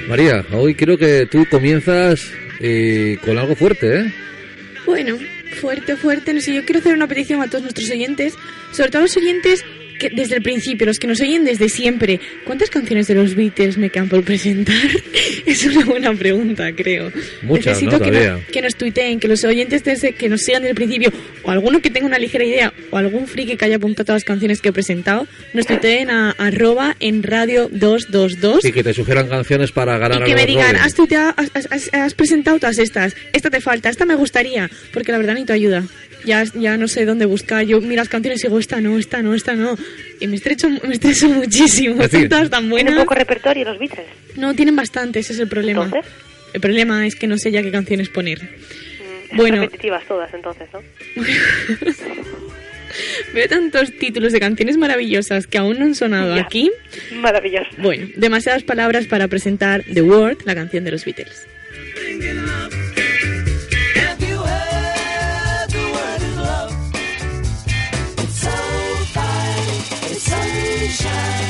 María, 0.09 0.45
hoy 0.51 0.75
creo 0.75 0.97
que 0.97 1.27
tú 1.31 1.45
comienzas 1.49 2.29
eh, 2.59 3.19
con 3.23 3.37
algo 3.37 3.55
fuerte, 3.55 3.99
¿eh? 3.99 4.13
Bueno, 4.85 5.17
fuerte, 5.65 5.95
fuerte. 5.95 6.31
No 6.31 6.41
sé, 6.41 6.53
yo 6.53 6.63
quiero 6.63 6.79
hacer 6.79 6.93
una 6.93 7.07
petición 7.07 7.41
a 7.41 7.47
todos 7.47 7.63
nuestros 7.63 7.89
oyentes, 7.89 8.35
sobre 8.71 8.91
todo 8.91 9.01
los 9.01 9.17
oyentes 9.17 9.65
que 9.99 10.09
desde 10.09 10.35
el 10.35 10.41
principio, 10.41 10.85
los 10.87 10.99
que 10.99 11.07
nos 11.07 11.19
oyen 11.21 11.45
desde 11.45 11.69
siempre. 11.69 12.19
¿Cuántas 12.43 12.69
canciones 12.69 13.07
de 13.07 13.15
los 13.15 13.35
Beatles 13.35 13.77
me 13.77 13.89
quedan 13.89 14.09
por 14.09 14.23
presentar? 14.23 14.75
es 15.45 15.65
una 15.65 15.85
buena 15.85 16.13
pregunta, 16.13 16.71
creo. 16.73 17.11
Muchas, 17.41 17.81
Necesito 17.81 17.99
¿no? 17.99 18.05
que, 18.05 18.11
nos, 18.11 18.41
que 18.45 18.61
nos 18.61 18.75
tuiteen, 18.75 19.19
que 19.19 19.27
los 19.27 19.43
oyentes 19.43 19.83
desde 19.83 20.13
que 20.13 20.29
nos 20.29 20.41
sigan 20.41 20.61
desde 20.61 20.71
el 20.71 20.75
principio, 20.75 21.11
o 21.43 21.51
alguno 21.51 21.81
que 21.81 21.89
tenga 21.89 22.05
una 22.07 22.19
ligera 22.19 22.43
idea, 22.45 22.73
o 22.91 22.97
algún 22.97 23.27
friki 23.27 23.55
que 23.57 23.65
haya 23.65 23.77
apuntado 23.77 24.05
todas 24.05 24.21
las 24.21 24.25
canciones 24.25 24.61
que 24.61 24.69
he 24.69 24.73
presentado, 24.73 25.27
nos 25.53 25.65
tuiteen 25.65 26.09
a 26.09 26.31
arroba 26.31 26.95
en 26.99 27.23
radio 27.23 27.69
222 27.71 28.65
Y 28.65 28.71
que 28.71 28.83
te 28.83 28.93
sugieran 28.93 29.27
canciones 29.27 29.71
para 29.71 29.97
ganar 29.97 30.21
y 30.21 30.25
que 30.25 30.35
me 30.35 30.45
digan, 30.45 30.75
has, 30.75 30.95
tuiteado- 30.95 31.33
has, 31.37 31.51
has- 31.71 31.93
has 31.93 32.13
presentado 32.13 32.59
todas 32.59 32.77
estas, 32.79 33.15
esta 33.33 33.49
te 33.49 33.61
falta, 33.61 33.89
esta 33.89 34.05
me 34.05 34.15
gustaría, 34.15 34.69
porque 34.93 35.11
la 35.11 35.17
verdad 35.17 35.33
necesito 35.33 35.53
ayuda. 35.53 35.83
Ya, 36.25 36.43
ya 36.55 36.75
no 36.75 36.87
sé 36.87 37.05
dónde 37.05 37.25
buscar, 37.25 37.63
yo 37.67 37.79
miro 37.81 37.97
las 37.97 38.09
canciones 38.09 38.43
y 38.43 38.47
digo, 38.47 38.57
esta 38.57 38.81
no, 38.81 38.97
esta 38.97 39.21
no, 39.21 39.35
esta 39.35 39.53
no. 39.53 39.77
Y 40.19 40.27
me 40.27 40.35
estrecho, 40.37 40.69
me 40.69 40.93
estreso 40.93 41.27
muchísimo. 41.41 41.95
Es 42.01 42.11
decir, 42.11 42.21
Son 42.21 42.29
todas 42.29 42.49
tan 42.49 42.69
buenas. 42.69 42.95
poco 42.95 43.15
repertorio 43.15 43.65
los 43.65 43.77
Beatles. 43.79 44.07
No, 44.37 44.53
tienen 44.53 44.75
bastante, 44.75 45.19
ese 45.19 45.33
es 45.33 45.39
el 45.39 45.47
problema. 45.47 45.85
Entonces, 45.85 46.11
El 46.53 46.61
problema 46.61 47.05
es 47.05 47.15
que 47.15 47.27
no 47.27 47.37
sé 47.37 47.51
ya 47.51 47.61
qué 47.61 47.71
canciones 47.71 48.09
poner. 48.09 48.41
mm, 48.41 49.35
Bueno. 49.37 49.61
repetitivas 49.61 50.05
todas, 50.07 50.33
entonces, 50.33 50.67
¿no? 50.73 50.81
Veo 53.33 53.47
tantos 53.49 53.91
títulos 53.97 54.31
de 54.31 54.39
canciones 54.39 54.77
maravillosas 54.77 55.47
que 55.47 55.57
aún 55.57 55.77
no 55.79 55.85
han 55.85 55.95
sonado 55.95 56.35
Ya. 56.35 56.43
aquí. 56.43 56.71
Maravilloso. 57.15 57.67
Bueno, 57.79 58.07
demasiadas 58.15 58.63
palabras 58.63 59.05
para 59.07 59.27
presentar 59.27 59.83
The 59.93 60.01
Word, 60.01 60.37
la 60.45 60.55
canción 60.55 60.85
de 60.85 60.91
los 60.91 61.03
Beatles. 61.03 61.45
Sunshine. 70.95 71.44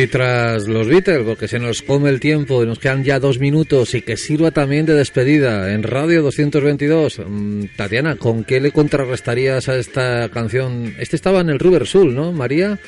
Y 0.00 0.06
tras 0.06 0.68
los 0.68 0.86
Beatles, 0.86 1.24
porque 1.24 1.48
se 1.48 1.58
nos 1.58 1.82
come 1.82 2.08
el 2.08 2.20
tiempo 2.20 2.62
y 2.62 2.66
nos 2.66 2.78
quedan 2.78 3.02
ya 3.02 3.18
dos 3.18 3.40
minutos 3.40 3.96
y 3.96 4.02
que 4.02 4.16
sirva 4.16 4.52
también 4.52 4.86
de 4.86 4.94
despedida 4.94 5.72
en 5.72 5.82
Radio 5.82 6.22
222. 6.22 7.22
mm, 7.26 7.64
Tatiana, 7.76 8.14
¿con 8.14 8.44
qué 8.44 8.60
le 8.60 8.70
contrarrestarías 8.70 9.68
a 9.68 9.74
esta 9.74 10.28
canción? 10.28 10.94
Este 11.00 11.16
estaba 11.16 11.40
en 11.40 11.50
el 11.50 11.58
Rubber 11.58 11.84
Soul, 11.84 12.14
¿no, 12.14 12.30
María? 12.30 12.78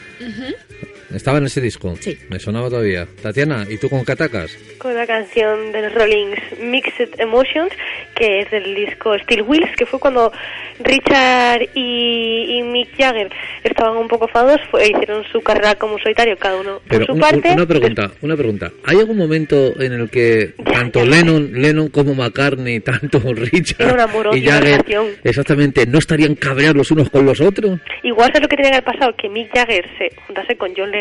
Estaba 1.14 1.38
en 1.38 1.46
ese 1.46 1.60
disco. 1.60 1.94
Sí. 2.00 2.16
Me 2.28 2.38
sonaba 2.38 2.68
todavía. 2.68 3.06
Tatiana, 3.22 3.66
¿y 3.68 3.78
tú 3.78 3.88
con 3.88 4.04
qué 4.04 4.12
atacas? 4.12 4.56
Con 4.78 4.94
la 4.94 5.06
canción 5.06 5.72
de 5.72 5.82
los 5.82 5.94
Rollings 5.94 6.38
Mixed 6.60 7.18
Emotions, 7.18 7.72
que 8.14 8.40
es 8.40 8.50
del 8.50 8.74
disco 8.74 9.18
Steel 9.18 9.42
Wheels, 9.42 9.74
que 9.76 9.86
fue 9.86 9.98
cuando 9.98 10.32
Richard 10.78 11.68
y, 11.74 12.58
y 12.58 12.62
Mick 12.62 12.96
Jagger 12.96 13.30
estaban 13.64 13.96
un 13.96 14.08
poco 14.08 14.28
fados, 14.28 14.60
fue, 14.70 14.84
hicieron 14.88 15.24
su 15.30 15.40
carrera 15.42 15.74
como 15.74 15.98
solitario, 15.98 16.36
cada 16.36 16.56
uno 16.60 16.80
por 16.88 17.04
su 17.06 17.12
un- 17.12 17.20
parte. 17.20 17.52
una 17.52 17.66
pregunta, 17.66 18.10
una 18.22 18.36
pregunta. 18.36 18.70
¿Hay 18.84 18.98
algún 18.98 19.16
momento 19.18 19.80
en 19.80 19.92
el 19.92 20.10
que 20.10 20.54
tanto 20.64 21.04
Lennon, 21.04 21.52
Lennon 21.60 21.88
como 21.88 22.14
McCartney, 22.14 22.80
tanto 22.80 23.20
Richard 23.34 23.98
y 24.34 24.42
Jagger, 24.42 24.84
exactamente, 25.24 25.86
no 25.86 25.98
estarían 25.98 26.34
cabreados 26.34 26.76
los 26.76 26.90
unos 26.90 27.10
con 27.10 27.26
los 27.26 27.40
otros? 27.40 27.78
Igual 28.02 28.30
es 28.34 28.40
lo 28.40 28.48
que 28.48 28.56
tenía 28.56 28.70
que 28.72 28.76
haber 28.78 28.84
pasado, 28.98 29.14
que 29.16 29.28
Mick 29.28 29.50
Jagger 29.54 29.84
se 29.98 30.10
juntase 30.26 30.56
con 30.56 30.72
John 30.76 30.90
Lennon 30.90 30.99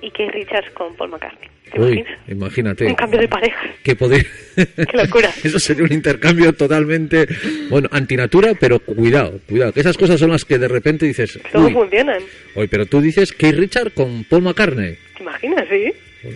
y 0.00 0.10
que 0.10 0.30
Richards 0.30 0.70
con 0.72 0.94
Paul 0.96 1.10
McCartney. 1.10 1.48
¿Te 1.72 1.80
Uy, 1.80 1.92
imaginas? 2.00 2.18
imagínate. 2.28 2.86
Un 2.86 2.94
cambio 2.94 3.20
de 3.20 3.28
pareja. 3.28 3.60
que 3.82 3.96
poder... 3.96 4.26
Qué 4.56 4.96
locura. 4.96 5.30
Eso 5.44 5.58
sería 5.58 5.84
un 5.84 5.92
intercambio 5.92 6.52
totalmente, 6.52 7.26
bueno, 7.70 7.88
antinatura, 7.92 8.52
pero 8.58 8.78
cuidado, 8.80 9.40
cuidado, 9.48 9.72
que 9.72 9.80
esas 9.80 9.96
cosas 9.96 10.20
son 10.20 10.30
las 10.30 10.44
que 10.44 10.58
de 10.58 10.68
repente 10.68 11.06
dices, 11.06 11.38
Todo 11.50 11.70
funcionan. 11.70 12.20
uy, 12.54 12.66
pero 12.68 12.84
tú 12.86 13.00
dices 13.00 13.32
que 13.32 13.52
Richard 13.52 13.92
con 13.92 14.24
Paul 14.24 14.42
McCartney 14.42 14.96
¿Te 15.16 15.22
imaginas, 15.22 15.64
sí? 15.70 15.92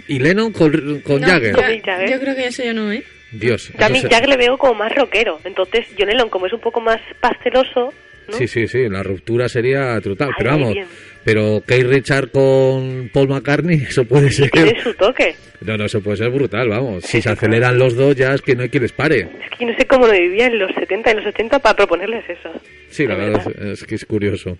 y 0.09 0.19
Lennon 0.19 0.53
con, 0.53 1.01
con 1.01 1.21
No, 1.21 1.27
Jagger. 1.29 1.55
Jagger. 1.55 2.11
yo 2.11 2.19
creo 2.21 2.35
que 2.35 2.47
eso 2.47 2.65
ya 2.65 2.73
no, 2.73 2.91
¿eh? 2.91 3.03
Dios. 3.33 3.71
Yo 3.79 3.85
a 3.85 3.89
se- 3.89 4.09
Jagger 4.09 4.29
le 4.31 4.37
veo 4.37 4.57
como 4.57 4.75
más 4.75 4.95
rockero. 4.95 5.39
Entonces, 5.45 5.85
John 5.99 6.09
Lennon, 6.09 6.29
como 6.31 6.47
es 6.47 6.53
un 6.53 6.61
poco 6.61 6.81
más 6.81 7.01
pasteloso, 7.21 7.93
¿no? 8.29 8.33
Sí, 8.37 8.49
sí, 8.49 8.67
sí, 8.69 8.89
la 8.89 9.03
ruptura 9.03 9.49
sería 9.49 9.99
brutal, 10.01 10.29
Ay, 10.31 10.35
pero 10.39 10.51
vamos, 10.53 10.73
bien. 10.75 10.87
Pero 11.27 11.61
Kate 11.67 11.83
Richard 11.83 12.31
con 12.31 13.11
Paul 13.13 13.29
McCartney, 13.29 13.83
eso 13.89 14.05
puede 14.05 14.31
ser... 14.31 14.49
Tiene 14.49 14.81
su 14.81 14.95
toque. 14.95 15.35
No, 15.63 15.77
no, 15.77 15.87
eso 15.87 16.01
puede 16.01 16.19
ser 16.19 16.31
brutal, 16.31 16.69
vamos. 16.69 17.03
Si 17.05 17.21
se 17.21 17.31
aceleran 17.31 17.79
los 17.79 17.97
dos 17.97 18.15
ya 18.15 18.33
es 18.35 18.43
que 18.43 18.55
no 18.55 18.63
hay 18.63 18.69
quien 18.69 18.85
les 18.85 18.93
pare. 18.93 19.21
Es 19.21 19.51
que 19.59 19.65
yo 19.65 19.73
no 19.73 19.77
sé 19.77 19.87
cómo 19.87 20.07
lo 20.07 20.13
vivía 20.13 20.47
en 20.47 20.59
los 20.59 20.71
70 20.75 21.11
y 21.11 21.15
los 21.15 21.27
80 21.27 21.59
para 21.59 21.75
proponerles 21.75 22.23
eso. 22.29 22.53
Sí, 22.91 23.07
la 23.07 23.17
De 23.17 23.31
verdad 23.31 23.53
es, 23.59 23.81
es 23.81 23.85
que 23.85 23.97
es 23.97 24.05
curioso. 24.05 24.57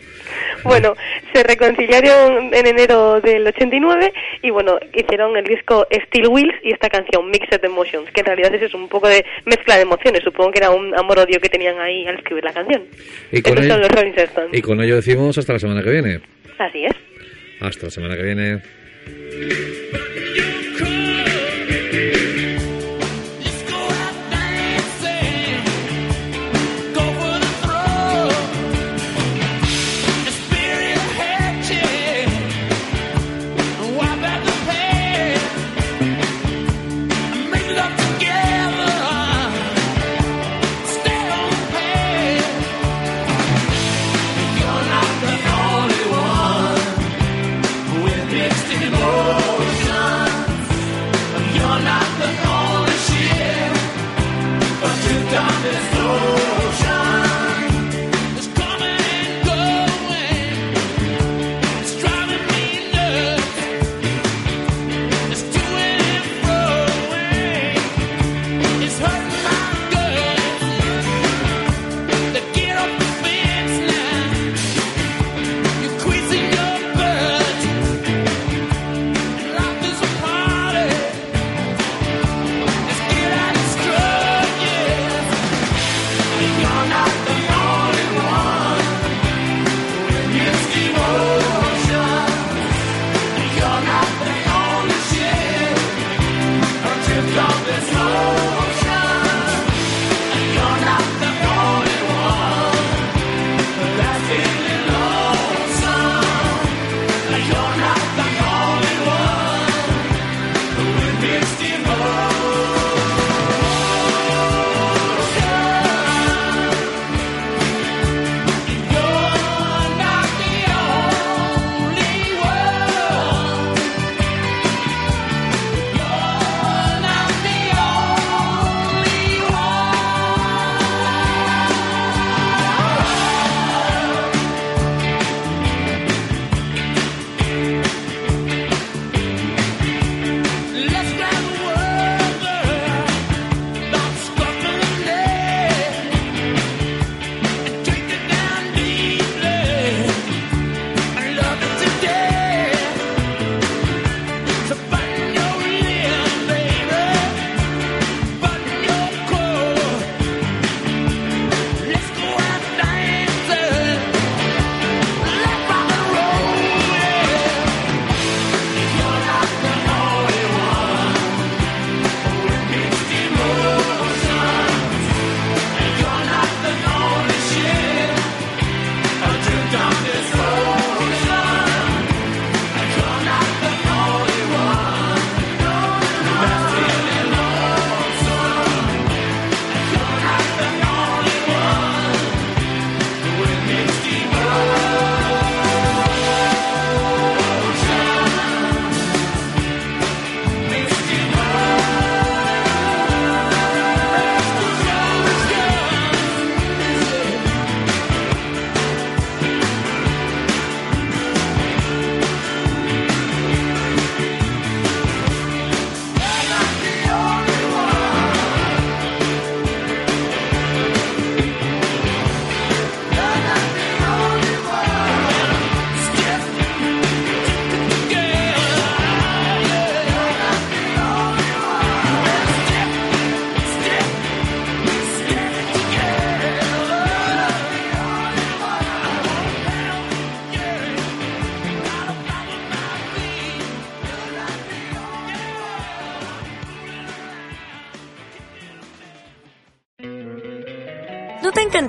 Bueno, 0.65 0.95
se 1.33 1.43
reconciliaron 1.45 2.53
en 2.53 2.67
enero 2.67 3.21
del 3.21 3.47
89 3.47 4.13
y 4.43 4.51
bueno, 4.51 4.79
hicieron 4.93 5.37
el 5.37 5.45
disco 5.45 5.87
Steel 6.09 6.27
Wheels 6.29 6.55
y 6.65 6.73
esta 6.73 6.89
canción 6.89 7.31
Mixed 7.31 7.65
Emotions, 7.65 8.11
que 8.13 8.21
en 8.23 8.27
realidad 8.27 8.55
es 8.55 8.75
un 8.75 8.89
poco 8.89 9.09
de 9.09 9.25
mezcla 9.45 9.77
de 9.77 9.83
emociones. 9.83 10.23
Supongo 10.25 10.51
que 10.51 10.59
era 10.59 10.71
un 10.71 10.99
amor-odio 10.99 11.39
que 11.41 11.49
tenían 11.49 11.79
ahí 11.79 12.07
al 12.09 12.17
escribir 12.17 12.43
la 12.43 12.53
canción. 12.53 12.83
Y 13.31 13.43
con, 13.43 13.53
Estos 13.53 13.65
el- 13.65 13.71
son 13.71 13.81
los 13.83 13.91
y 14.53 14.63
con 14.63 14.81
ello 14.83 14.97
decimos 14.97 15.37
hasta 15.39 15.53
la 15.53 15.59
semana 15.59 15.83
que 15.83 15.91
viene. 15.91 16.21
Así 16.59 16.85
es. 16.85 16.95
Hasta 17.61 17.87
la 17.87 17.91
semana 17.91 18.17
que 18.17 18.23
viene. 18.23 18.63